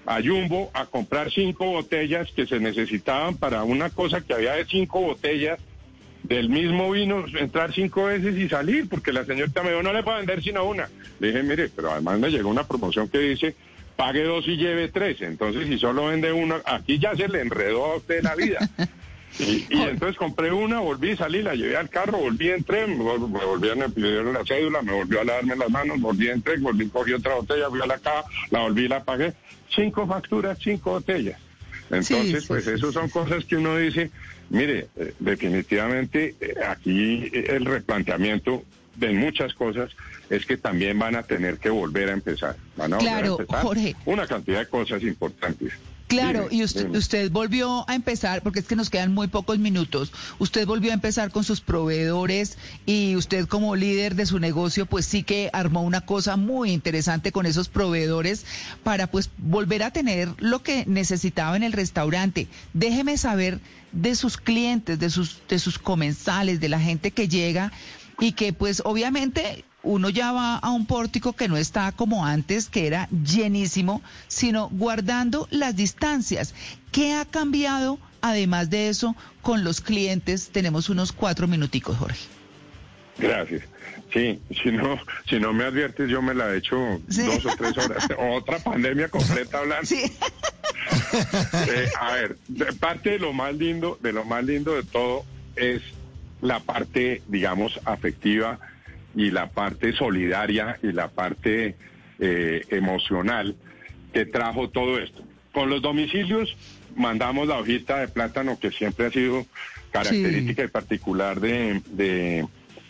a 0.05 0.21
Jumbo 0.21 0.71
a 0.75 0.87
comprar 0.87 1.31
cinco 1.31 1.67
botellas 1.67 2.31
que 2.33 2.47
se 2.47 2.59
necesitaban 2.59 3.37
para 3.37 3.63
una 3.63 3.91
cosa 3.91 4.21
que 4.21 4.35
había 4.35 4.55
de 4.55 4.67
cinco 4.67 5.01
botellas 5.01 5.61
del 6.25 6.49
mismo 6.49 6.91
vino, 6.91 7.25
entrar 7.39 7.73
cinco 7.73 8.05
veces 8.05 8.37
y 8.37 8.49
salir, 8.49 8.89
porque 8.89 9.13
la 9.13 9.25
señorita 9.25 9.63
me 9.63 9.71
dijo, 9.71 9.83
no 9.83 9.93
le 9.93 10.03
puedo 10.03 10.19
vender 10.19 10.43
sino 10.43 10.65
una. 10.65 10.91
Le 11.21 11.29
dije, 11.29 11.43
mire, 11.45 11.69
pero 11.75 11.93
además 11.93 12.19
me 12.19 12.31
llegó 12.31 12.51
una 12.51 12.67
promoción 12.67 13.09
que 13.09 13.19
dice, 13.19 13.55
pague 13.97 14.25
dos 14.25 14.47
y 14.49 14.57
lleve 14.57 14.89
tres. 14.89 15.23
Entonces, 15.23 15.69
si 15.69 15.79
solo 15.79 16.07
vende 16.07 16.33
una, 16.33 16.61
aquí 16.65 16.99
ya 16.99 17.15
se 17.15 17.29
le 17.29 17.41
enredó 17.41 17.85
a 17.85 17.97
usted 17.97 18.23
la 18.23 18.35
vida. 18.35 18.59
Y, 19.39 19.65
y 19.71 19.83
entonces 19.83 20.17
compré 20.19 20.53
una, 20.53 20.81
volví, 20.81 21.17
salí, 21.17 21.41
la 21.41 21.55
llevé 21.55 21.77
al 21.77 21.89
carro, 21.89 22.19
volví, 22.19 22.51
entré, 22.51 22.87
me, 22.87 22.97
vol- 23.03 23.31
me 23.31 23.45
volvieron 23.45 23.83
a 23.83 23.89
pedir 23.89 24.23
la 24.25 24.45
cédula, 24.45 24.83
me 24.83 24.93
volvió 24.93 25.21
a 25.21 25.25
lavarme 25.25 25.57
las 25.57 25.71
manos, 25.71 26.01
volví, 26.01 26.29
entré, 26.29 26.59
volví, 26.59 26.89
cogí 26.89 27.13
otra 27.15 27.35
botella, 27.37 27.71
fui 27.71 27.81
a 27.81 27.87
la 27.87 27.99
caja, 27.99 28.25
la 28.51 28.61
volví, 28.61 28.87
la 28.89 29.03
pagué. 29.03 29.33
Cinco 29.75 30.07
facturas, 30.07 30.59
cinco 30.61 30.91
botellas. 30.91 31.41
Entonces, 31.91 32.43
sí, 32.43 32.49
pues 32.49 32.65
sí, 32.65 32.71
eso 32.73 32.93
son 32.93 33.09
cosas 33.09 33.45
que 33.47 33.57
uno 33.57 33.77
dice, 33.77 34.11
mire, 34.51 34.89
eh, 34.97 35.15
definitivamente 35.19 36.35
eh, 36.41 36.55
aquí 36.69 37.31
eh, 37.33 37.47
el 37.51 37.65
replanteamiento 37.65 38.63
de 38.97 39.11
muchas 39.13 39.55
cosas 39.55 39.91
es 40.29 40.45
que 40.45 40.57
también 40.57 40.99
van 40.99 41.17
a 41.17 41.23
tener 41.23 41.59
que 41.59 41.71
volver 41.71 42.11
a 42.11 42.13
empezar. 42.13 42.57
Van 42.77 42.93
a 42.93 42.97
volver 42.99 43.11
Claro, 43.13 43.27
a 43.39 43.41
empezar 43.43 43.63
Jorge. 43.63 43.97
una 44.05 44.27
cantidad 44.27 44.59
de 44.61 44.69
cosas 44.69 45.03
importantes. 45.03 45.73
Claro, 46.11 46.49
y 46.51 46.65
usted, 46.65 46.91
usted 46.91 47.31
volvió 47.31 47.89
a 47.89 47.95
empezar, 47.95 48.43
porque 48.43 48.59
es 48.59 48.67
que 48.67 48.75
nos 48.75 48.91
quedan 48.91 49.15
muy 49.15 49.29
pocos 49.29 49.61
minutos, 49.61 50.13
usted 50.41 50.67
volvió 50.67 50.91
a 50.91 50.95
empezar 50.95 51.31
con 51.31 51.45
sus 51.45 51.61
proveedores 51.61 52.59
y 52.85 53.15
usted 53.15 53.47
como 53.47 53.77
líder 53.77 54.17
de 54.17 54.27
su 54.27 54.41
negocio, 54.41 54.87
pues 54.87 55.07
sí 55.07 55.23
que 55.23 55.51
armó 55.53 55.83
una 55.83 56.01
cosa 56.01 56.37
muy 56.37 56.73
interesante 56.73 57.31
con 57.31 57.47
esos 57.47 57.69
proveedores 57.69 58.45
para 58.83 59.07
pues 59.07 59.31
volver 59.39 59.85
a 59.85 59.93
tener 59.93 60.35
lo 60.39 60.65
que 60.65 60.85
necesitaba 60.85 61.57
en 61.57 61.63
el 61.63 61.73
restaurante. 61.73 62.49
Déjeme 62.73 63.17
saber 63.17 63.61
de 63.93 64.17
sus 64.17 64.37
clientes, 64.37 64.99
de 64.99 65.11
sus, 65.11 65.41
de 65.49 65.61
sus 65.61 65.79
comensales, 65.79 66.59
de 66.59 66.69
la 66.69 66.81
gente 66.81 67.13
que 67.13 67.29
llega 67.29 67.71
y 68.19 68.33
que 68.33 68.53
pues 68.53 68.83
obviamente 68.85 69.65
uno 69.83 70.09
ya 70.11 70.33
va 70.33 70.57
a 70.57 70.71
un 70.71 70.87
pórtico 70.87 71.33
que 71.33 71.49
no 71.49 71.57
está 71.57 71.93
como 71.93 72.27
antes, 72.27 72.69
que 72.69 72.87
era 72.87 73.09
llenísimo, 73.25 74.03
sino 74.29 74.69
guardando 74.71 75.49
las 75.51 75.75
distancias. 75.77 76.55
¿Qué 76.93 77.15
ha 77.15 77.25
cambiado 77.25 77.99
además 78.21 78.69
de 78.71 78.89
eso 78.89 79.17
con 79.43 79.65
los 79.65 79.81
clientes? 79.81 80.51
Tenemos 80.53 80.89
unos 80.91 81.13
cuatro 81.13 81.47
minuticos, 81.49 81.97
Jorge. 81.97 82.27
Gracias. 83.19 83.63
Sí, 84.13 84.41
si 84.63 84.73
no, 84.73 84.99
si 85.29 85.39
no 85.39 85.53
me 85.53 85.65
adviertes, 85.65 86.11
yo 86.11 86.21
me 86.21 86.35
la 86.35 86.53
he 86.53 86.59
hecho 86.59 87.01
Sí. 87.09 87.23
dos 87.23 87.47
o 87.47 87.57
tres 87.57 87.79
horas. 87.79 88.09
Otra 88.19 88.59
pandemia 88.59 89.09
completa 89.09 89.59
hablando. 89.59 89.87
Sí. 89.87 90.03
Eh, 91.69 91.89
a 92.01 92.13
ver, 92.15 92.37
de- 92.49 92.73
parte 92.73 93.11
de 93.11 93.19
lo 93.19 93.33
más 93.33 93.55
lindo, 93.55 93.99
de 94.03 94.13
lo 94.13 94.25
más 94.25 94.43
lindo 94.45 94.75
de 94.75 94.83
todo 94.83 95.25
es 95.55 95.83
la 96.41 96.59
parte, 96.61 97.23
digamos, 97.29 97.79
afectiva 97.85 98.59
y 99.15 99.31
la 99.31 99.51
parte 99.51 99.93
solidaria 99.93 100.79
y 100.83 100.93
la 100.93 101.09
parte 101.09 101.77
eh, 102.19 102.65
emocional 102.71 103.57
que 104.13 104.27
trajo 104.27 104.71
todo 104.71 104.99
esto. 104.99 105.23
Con 105.53 105.71
los 105.71 105.83
domicilios 105.83 106.57
mandamos 106.97 107.49
la 107.49 107.59
hojita 107.59 107.99
de 107.99 108.09
plátano 108.09 108.59
que 108.59 108.71
siempre 108.71 109.07
ha 109.07 109.11
sido 109.11 109.47
característica 109.91 110.65
y 110.65 110.69
particular 110.69 111.41
de, 111.41 111.83
de, 111.87 112.47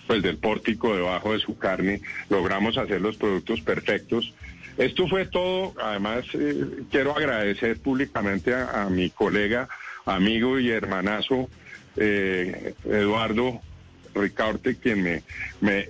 pues 0.07 0.23
del 0.23 0.37
pórtico 0.37 0.95
debajo 0.95 1.33
de 1.33 1.41
su 1.41 1.57
carne. 1.57 2.01
Logramos 2.29 2.77
hacer 2.77 3.01
los 3.01 3.17
productos 3.17 3.61
perfectos. 3.63 4.35
Esto 4.77 5.09
fue 5.09 5.27
todo. 5.27 5.75
Además, 5.83 6.25
eh, 6.35 6.83
quiero 6.91 7.17
agradecer 7.17 7.79
públicamente 7.81 8.55
a, 8.55 8.83
a 8.83 8.91
mi 8.91 9.11
colega, 9.11 9.69
amigo 10.05 10.59
y 10.59 10.71
hermanazo 10.71 11.49
eh, 11.97 12.75
Eduardo 12.85 13.61
Ricaurte 14.15 14.77
quien 14.77 15.03
me, 15.03 15.23
me 15.61 15.89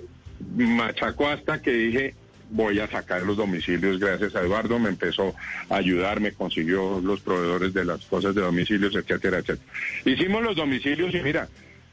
machacó 0.55 1.27
hasta 1.27 1.61
que 1.61 1.71
dije, 1.71 2.15
voy 2.51 2.79
a 2.79 2.87
sacar 2.87 3.23
los 3.23 3.37
domicilios 3.37 3.99
gracias 3.99 4.35
a 4.35 4.41
Eduardo, 4.41 4.77
me 4.77 4.89
empezó 4.89 5.33
a 5.69 5.75
ayudar, 5.77 6.19
me 6.19 6.33
consiguió 6.33 6.99
los 7.01 7.21
proveedores 7.21 7.73
de 7.73 7.85
las 7.85 8.05
cosas 8.05 8.35
de 8.35 8.41
domicilios, 8.41 8.93
etcétera, 8.95 9.39
etcétera. 9.39 9.71
Hicimos 10.05 10.43
los 10.43 10.55
domicilios 10.55 11.13
y 11.15 11.21
mira, 11.21 11.47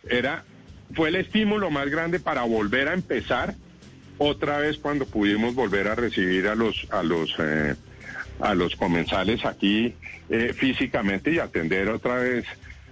era 0.08 0.44
fue 0.94 1.10
el 1.10 1.16
estímulo 1.16 1.70
más 1.70 1.88
grande 1.90 2.18
para 2.18 2.42
volver 2.42 2.88
a 2.88 2.94
empezar 2.94 3.54
otra 4.18 4.58
vez 4.58 4.78
cuando 4.78 5.06
pudimos 5.06 5.54
volver 5.54 5.86
a 5.88 5.94
recibir 5.94 6.48
a 6.48 6.54
los 6.54 6.86
a 6.90 7.02
los 7.02 7.34
eh, 7.38 7.74
a 8.40 8.54
los 8.54 8.74
comensales 8.76 9.44
aquí 9.44 9.94
eh, 10.28 10.52
físicamente 10.54 11.32
y 11.32 11.38
atender 11.38 11.88
otra 11.88 12.16
vez 12.16 12.44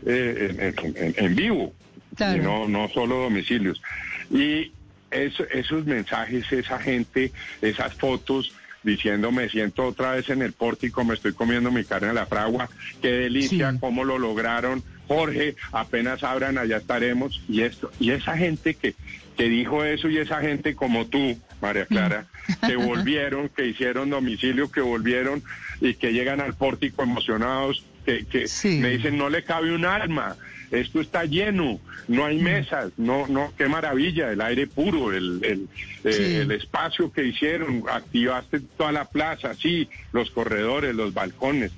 eh, 0.04 0.74
en, 1.16 1.34
vivo. 1.34 1.72
Y 2.18 2.38
no 2.38 2.68
no 2.68 2.88
solo 2.88 3.16
domicilios. 3.22 3.82
Y 4.30 4.72
esos 5.10 5.86
mensajes, 5.86 6.50
esa 6.52 6.78
gente, 6.78 7.32
esas 7.62 7.94
fotos 7.94 8.52
diciendo 8.82 9.32
me 9.32 9.48
siento 9.48 9.84
otra 9.84 10.12
vez 10.12 10.30
en 10.30 10.42
el 10.42 10.52
pórtico, 10.52 11.04
me 11.04 11.14
estoy 11.14 11.32
comiendo 11.32 11.70
mi 11.72 11.84
carne 11.84 12.08
a 12.08 12.12
la 12.12 12.26
fragua, 12.26 12.70
qué 13.02 13.10
delicia, 13.10 13.76
cómo 13.80 14.04
lo 14.04 14.16
lograron, 14.18 14.82
Jorge, 15.08 15.56
apenas 15.72 16.22
abran, 16.22 16.56
allá 16.56 16.78
estaremos, 16.78 17.42
y 17.48 17.62
esto, 17.62 17.90
y 17.98 18.12
esa 18.12 18.36
gente 18.36 18.74
que, 18.74 18.94
que 19.36 19.48
dijo 19.48 19.84
eso 19.84 20.08
y 20.08 20.18
esa 20.18 20.40
gente 20.40 20.74
como 20.74 21.06
tú, 21.06 21.36
María 21.60 21.86
Clara, 21.86 22.26
que 22.66 22.76
volvieron, 22.76 23.48
que 23.48 23.66
hicieron 23.66 24.10
domicilio, 24.10 24.70
que 24.70 24.80
volvieron 24.80 25.42
y 25.80 25.94
que 25.94 26.12
llegan 26.12 26.40
al 26.40 26.54
pórtico 26.54 27.02
emocionados, 27.02 27.84
que, 28.04 28.24
que 28.24 28.46
me 28.80 28.90
dicen 28.90 29.18
no 29.18 29.28
le 29.28 29.42
cabe 29.42 29.74
un 29.74 29.84
alma, 29.84 30.36
esto 30.76 31.00
está 31.00 31.24
lleno, 31.24 31.80
no 32.08 32.24
hay 32.24 32.38
mm. 32.38 32.42
mesas, 32.42 32.92
no, 32.96 33.26
no, 33.26 33.52
qué 33.56 33.68
maravilla, 33.68 34.30
el 34.30 34.40
aire 34.40 34.66
puro, 34.66 35.12
el, 35.12 35.40
el, 35.42 35.68
eh, 36.04 36.40
el 36.42 36.50
espacio 36.52 37.12
que 37.12 37.24
hicieron, 37.24 37.84
activaste 37.90 38.60
toda 38.60 38.92
la 38.92 39.06
plaza, 39.06 39.54
sí, 39.54 39.88
los 40.12 40.30
corredores, 40.30 40.94
los 40.94 41.14
balcones, 41.14 41.72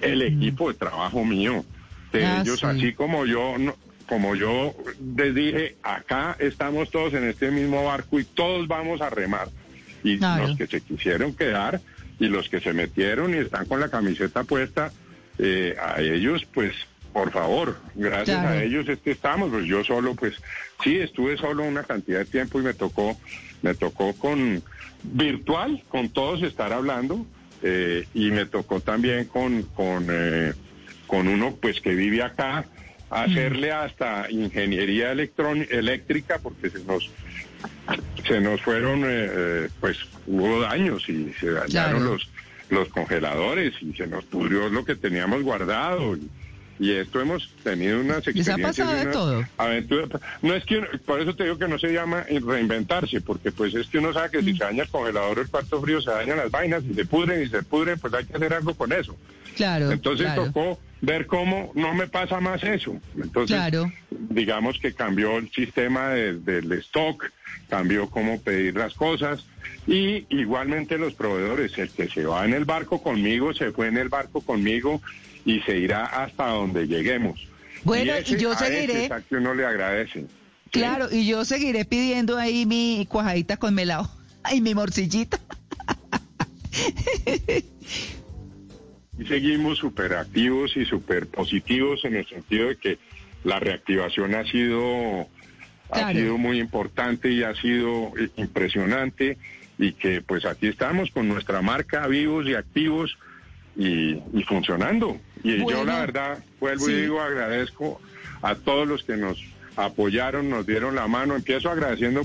el 0.00 0.18
mm. 0.18 0.36
equipo 0.36 0.72
de 0.72 0.78
trabajo 0.78 1.24
mío, 1.24 1.64
de 2.12 2.24
ah, 2.24 2.40
ellos, 2.42 2.62
así 2.64 2.92
como 2.92 3.26
yo, 3.26 3.54
como 4.06 4.34
yo 4.34 4.74
les 5.16 5.34
dije, 5.34 5.76
acá 5.82 6.36
estamos 6.38 6.90
todos 6.90 7.14
en 7.14 7.24
este 7.24 7.50
mismo 7.50 7.84
barco 7.84 8.20
y 8.20 8.24
todos 8.24 8.68
vamos 8.68 9.00
a 9.00 9.10
remar. 9.10 9.48
Y 10.04 10.16
los 10.16 10.56
que 10.56 10.66
se 10.66 10.80
quisieron 10.80 11.32
quedar 11.32 11.80
y 12.18 12.26
los 12.26 12.48
que 12.48 12.60
se 12.60 12.72
metieron 12.72 13.34
y 13.34 13.38
están 13.38 13.66
con 13.66 13.80
la 13.80 13.88
camiseta 13.88 14.44
puesta, 14.44 14.92
eh, 15.38 15.76
a 15.80 16.00
ellos 16.00 16.46
pues 16.52 16.74
por 17.12 17.30
favor, 17.30 17.76
gracias 17.94 18.38
a 18.38 18.62
ellos 18.62 18.88
es 18.88 18.98
que 19.00 19.10
estamos, 19.10 19.50
pues 19.50 19.66
yo 19.66 19.84
solo, 19.84 20.14
pues 20.14 20.34
sí, 20.82 20.96
estuve 20.98 21.36
solo 21.36 21.64
una 21.64 21.82
cantidad 21.84 22.20
de 22.20 22.24
tiempo 22.24 22.58
y 22.58 22.62
me 22.62 22.74
tocó, 22.74 23.16
me 23.60 23.74
tocó 23.74 24.14
con 24.14 24.62
virtual, 25.02 25.82
con 25.88 26.08
todos 26.08 26.42
estar 26.42 26.72
hablando, 26.72 27.26
eh, 27.62 28.06
y 28.14 28.30
me 28.30 28.46
tocó 28.46 28.80
también 28.80 29.26
con, 29.26 29.62
con, 29.62 30.06
eh, 30.10 30.54
con 31.06 31.28
uno 31.28 31.56
pues 31.60 31.80
que 31.80 31.94
vive 31.94 32.22
acá, 32.22 32.64
hacerle 33.10 33.72
mm. 33.72 33.76
hasta 33.76 34.30
ingeniería 34.30 35.12
eléctrica, 35.12 36.38
porque 36.38 36.70
se 36.70 36.82
nos, 36.84 37.10
se 38.26 38.40
nos 38.40 38.60
fueron, 38.62 39.02
eh, 39.04 39.68
pues 39.80 39.98
hubo 40.26 40.60
daños 40.60 41.06
y 41.08 41.32
se 41.38 41.50
dañaron 41.50 42.06
los, 42.06 42.30
los 42.70 42.88
congeladores 42.88 43.74
y 43.82 43.92
se 43.92 44.06
nos 44.06 44.24
pudrió 44.24 44.70
lo 44.70 44.84
que 44.84 44.96
teníamos 44.96 45.42
guardado. 45.42 46.16
Y, 46.16 46.30
y 46.82 46.90
esto 46.96 47.20
hemos 47.20 47.48
tenido 47.62 48.00
unas 48.00 48.26
experiencias. 48.26 48.58
¿Les 48.58 48.64
ha 48.64 48.84
pasado 48.84 48.92
de 48.92 49.84
todo? 49.86 50.20
No 50.42 50.52
es 50.52 50.64
que, 50.64 50.80
por 51.06 51.20
eso 51.20 51.36
te 51.36 51.44
digo 51.44 51.56
que 51.56 51.68
no 51.68 51.78
se 51.78 51.92
llama 51.92 52.24
reinventarse, 52.28 53.20
porque 53.20 53.52
pues 53.52 53.72
es 53.74 53.86
que 53.86 53.98
uno 53.98 54.12
sabe 54.12 54.30
que 54.30 54.42
si 54.42 54.52
mm. 54.52 54.56
se 54.56 54.64
daña 54.64 54.82
el 54.82 54.88
congelador 54.88 55.38
o 55.38 55.42
el 55.42 55.48
cuarto 55.48 55.80
frío, 55.80 56.02
se 56.02 56.10
dañan 56.10 56.38
las 56.38 56.50
vainas 56.50 56.82
y 56.82 56.92
se 56.94 57.04
pudren 57.04 57.40
y 57.40 57.46
se 57.46 57.62
pudren, 57.62 58.00
pues 58.00 58.12
hay 58.14 58.24
que 58.24 58.34
hacer 58.34 58.52
algo 58.52 58.74
con 58.74 58.92
eso. 58.92 59.16
Claro. 59.54 59.92
Entonces 59.92 60.34
tocó 60.34 60.80
ver 61.00 61.26
cómo 61.26 61.70
no 61.76 61.94
me 61.94 62.08
pasa 62.08 62.40
más 62.40 62.64
eso. 62.64 62.96
Entonces, 63.14 63.60
digamos 64.10 64.76
que 64.80 64.92
cambió 64.92 65.38
el 65.38 65.52
sistema 65.52 66.08
del 66.08 66.72
stock, 66.72 67.30
cambió 67.68 68.10
cómo 68.10 68.40
pedir 68.40 68.74
las 68.74 68.94
cosas 68.94 69.46
y 69.86 70.26
igualmente 70.30 70.98
los 70.98 71.14
proveedores, 71.14 71.78
el 71.78 71.90
que 71.90 72.08
se 72.08 72.24
va 72.24 72.44
en 72.44 72.54
el 72.54 72.64
barco 72.64 73.00
conmigo, 73.00 73.54
se 73.54 73.70
fue 73.70 73.86
en 73.86 73.98
el 73.98 74.08
barco 74.08 74.40
conmigo 74.40 75.00
y 75.44 75.60
se 75.60 75.76
irá 75.78 76.04
hasta 76.04 76.48
donde 76.48 76.86
lleguemos. 76.86 77.48
Bueno, 77.84 78.12
y, 78.24 78.36
yo 78.36 78.54
seguiré. 78.54 79.10
que 79.28 79.36
uno 79.36 79.54
le 79.54 79.66
agradece. 79.66 80.26
Claro, 80.70 81.08
y 81.10 81.26
yo 81.26 81.44
seguiré 81.44 81.84
pidiendo 81.84 82.38
ahí 82.38 82.64
mi 82.64 83.06
cuajadita 83.08 83.56
con 83.56 83.74
melao 83.74 84.08
y 84.54 84.60
mi 84.60 84.74
morcillita. 84.74 85.38
y 89.18 89.24
seguimos 89.26 89.78
súper 89.78 90.14
activos 90.14 90.76
y 90.76 90.84
súper 90.84 91.26
positivos 91.26 92.04
en 92.04 92.16
el 92.16 92.26
sentido 92.26 92.68
de 92.68 92.76
que 92.76 92.98
la 93.44 93.58
reactivación 93.58 94.34
ha 94.34 94.44
sido, 94.44 95.28
ha 95.90 96.12
sido 96.12 96.38
muy 96.38 96.60
importante 96.60 97.30
y 97.30 97.42
ha 97.42 97.54
sido 97.54 98.12
impresionante 98.36 99.36
y 99.78 99.92
que 99.94 100.22
pues 100.22 100.44
aquí 100.44 100.68
estamos 100.68 101.10
con 101.10 101.28
nuestra 101.28 101.60
marca 101.60 102.06
vivos 102.06 102.46
y 102.46 102.54
activos 102.54 103.16
y, 103.76 104.14
funcionando. 104.46 105.18
Y 105.44 105.58
yo 105.58 105.84
la 105.84 106.00
verdad, 106.00 106.44
vuelvo 106.60 106.88
y 106.88 107.02
digo, 107.02 107.20
agradezco 107.20 108.00
a 108.42 108.54
todos 108.54 108.86
los 108.86 109.02
que 109.04 109.16
nos 109.16 109.42
apoyaron, 109.76 110.50
nos 110.50 110.66
dieron 110.66 110.94
la 110.94 111.08
mano. 111.08 111.34
Empiezo 111.34 111.70
agradeciendo 111.70 112.22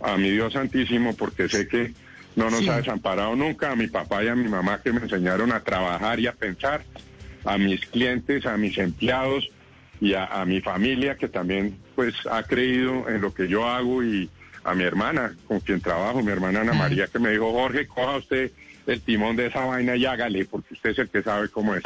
a 0.00 0.16
mi 0.16 0.30
Dios 0.30 0.52
Santísimo 0.52 1.14
porque 1.14 1.48
sé 1.48 1.66
que 1.68 1.92
no 2.36 2.50
nos 2.50 2.66
ha 2.68 2.78
desamparado 2.78 3.36
nunca, 3.36 3.70
a 3.70 3.76
mi 3.76 3.86
papá 3.86 4.24
y 4.24 4.28
a 4.28 4.34
mi 4.34 4.48
mamá 4.48 4.80
que 4.82 4.92
me 4.92 5.00
enseñaron 5.00 5.52
a 5.52 5.60
trabajar 5.60 6.18
y 6.20 6.26
a 6.26 6.32
pensar, 6.32 6.82
a 7.44 7.58
mis 7.58 7.84
clientes, 7.86 8.46
a 8.46 8.56
mis 8.56 8.78
empleados 8.78 9.50
y 10.00 10.14
a, 10.14 10.44
mi 10.46 10.60
familia 10.60 11.16
que 11.16 11.28
también 11.28 11.76
pues 11.94 12.14
ha 12.30 12.42
creído 12.42 13.08
en 13.08 13.20
lo 13.20 13.32
que 13.32 13.48
yo 13.48 13.68
hago 13.68 14.02
y 14.02 14.28
a 14.64 14.74
mi 14.74 14.84
hermana 14.84 15.34
con 15.46 15.60
quien 15.60 15.80
trabajo, 15.80 16.22
mi 16.22 16.32
hermana 16.32 16.62
Ana 16.62 16.72
María 16.72 17.06
que 17.06 17.18
me 17.18 17.30
dijo, 17.30 17.52
Jorge, 17.52 17.86
coja 17.86 18.16
usted 18.16 18.50
el 18.86 19.00
timón 19.00 19.36
de 19.36 19.46
esa 19.46 19.64
vaina 19.64 19.94
y 19.94 20.06
hágale, 20.06 20.44
porque 20.44 20.74
usted 20.74 20.90
es 20.90 20.98
el 20.98 21.08
que 21.08 21.22
sabe 21.22 21.48
cómo 21.48 21.74
es. 21.74 21.82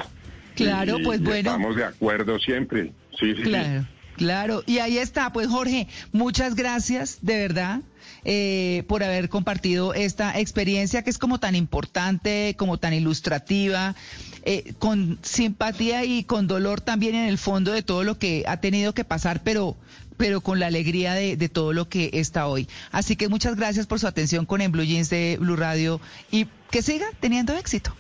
Claro, 0.56 0.98
pues 1.04 1.22
bueno. 1.22 1.50
Estamos 1.50 1.76
de 1.76 1.84
acuerdo 1.84 2.38
siempre. 2.38 2.92
Sí, 3.18 3.34
sí, 3.36 3.42
claro. 3.42 3.86
Claro, 4.16 4.62
y 4.66 4.78
ahí 4.78 4.96
está, 4.96 5.30
pues 5.30 5.48
Jorge, 5.48 5.88
muchas 6.12 6.54
gracias, 6.54 7.18
de 7.20 7.38
verdad. 7.38 7.80
Eh, 8.24 8.82
por 8.88 9.04
haber 9.04 9.28
compartido 9.28 9.94
esta 9.94 10.38
experiencia 10.40 11.02
que 11.02 11.10
es 11.10 11.18
como 11.18 11.38
tan 11.38 11.54
importante, 11.54 12.56
como 12.56 12.78
tan 12.78 12.92
ilustrativa, 12.92 13.94
eh, 14.42 14.74
con 14.78 15.18
simpatía 15.22 16.04
y 16.04 16.24
con 16.24 16.48
dolor 16.48 16.80
también 16.80 17.14
en 17.14 17.28
el 17.28 17.38
fondo 17.38 17.72
de 17.72 17.82
todo 17.82 18.02
lo 18.02 18.18
que 18.18 18.44
ha 18.48 18.56
tenido 18.60 18.94
que 18.94 19.04
pasar, 19.04 19.42
pero, 19.44 19.76
pero 20.16 20.40
con 20.40 20.58
la 20.58 20.66
alegría 20.66 21.14
de, 21.14 21.36
de 21.36 21.48
todo 21.48 21.72
lo 21.72 21.88
que 21.88 22.10
está 22.14 22.48
hoy. 22.48 22.68
Así 22.90 23.14
que 23.14 23.28
muchas 23.28 23.54
gracias 23.54 23.86
por 23.86 24.00
su 24.00 24.08
atención 24.08 24.46
con 24.46 24.60
En 24.60 24.72
Blue 24.72 24.84
Jeans 24.84 25.10
de 25.10 25.36
Blue 25.38 25.56
Radio 25.56 26.00
y 26.30 26.48
que 26.70 26.82
siga 26.82 27.06
teniendo 27.20 27.56
éxito. 27.56 27.94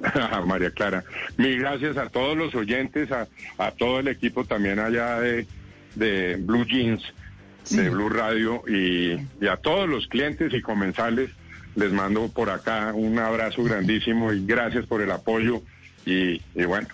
María 0.46 0.70
Clara, 0.70 1.04
mil 1.36 1.58
gracias 1.58 1.96
a 1.96 2.08
todos 2.08 2.36
los 2.36 2.54
oyentes, 2.54 3.10
a, 3.12 3.28
a 3.58 3.70
todo 3.72 4.00
el 4.00 4.08
equipo 4.08 4.44
también 4.44 4.78
allá 4.78 5.20
de, 5.20 5.46
de 5.94 6.36
Blue 6.36 6.64
Jeans, 6.64 7.02
de 7.70 7.90
Blue 7.90 8.08
Radio 8.08 8.62
y, 8.66 9.18
y, 9.40 9.46
a 9.48 9.56
todos 9.56 9.88
los 9.88 10.06
clientes 10.06 10.52
y 10.54 10.60
comensales. 10.60 11.30
Les 11.76 11.92
mando 11.92 12.28
por 12.28 12.50
acá 12.50 12.92
un 12.92 13.18
abrazo 13.18 13.62
grandísimo 13.62 14.32
y 14.32 14.44
gracias 14.44 14.86
por 14.86 15.02
el 15.02 15.10
apoyo 15.12 15.62
y, 16.04 16.42
y 16.54 16.64
bueno, 16.64 16.88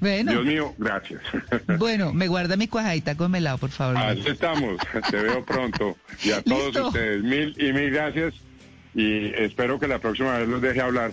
Dios 0.00 0.44
mío, 0.44 0.74
gracias. 0.78 1.22
Bueno, 1.78 2.12
me 2.12 2.28
guarda 2.28 2.56
mi 2.56 2.68
cuajadita 2.68 3.16
con 3.16 3.30
melado, 3.30 3.58
por 3.58 3.70
favor. 3.70 3.96
Así 3.96 4.26
estamos, 4.26 4.76
te 5.10 5.16
veo 5.16 5.44
pronto. 5.44 5.96
Y 6.22 6.32
a 6.32 6.42
todos 6.44 6.76
ustedes, 6.76 7.22
mil 7.22 7.54
y 7.58 7.72
mil 7.72 7.90
gracias. 7.90 8.34
Y 8.94 9.26
espero 9.34 9.78
que 9.78 9.88
la 9.88 9.98
próxima 9.98 10.38
vez 10.38 10.48
los 10.48 10.62
deje 10.62 10.80
hablar. 10.80 11.12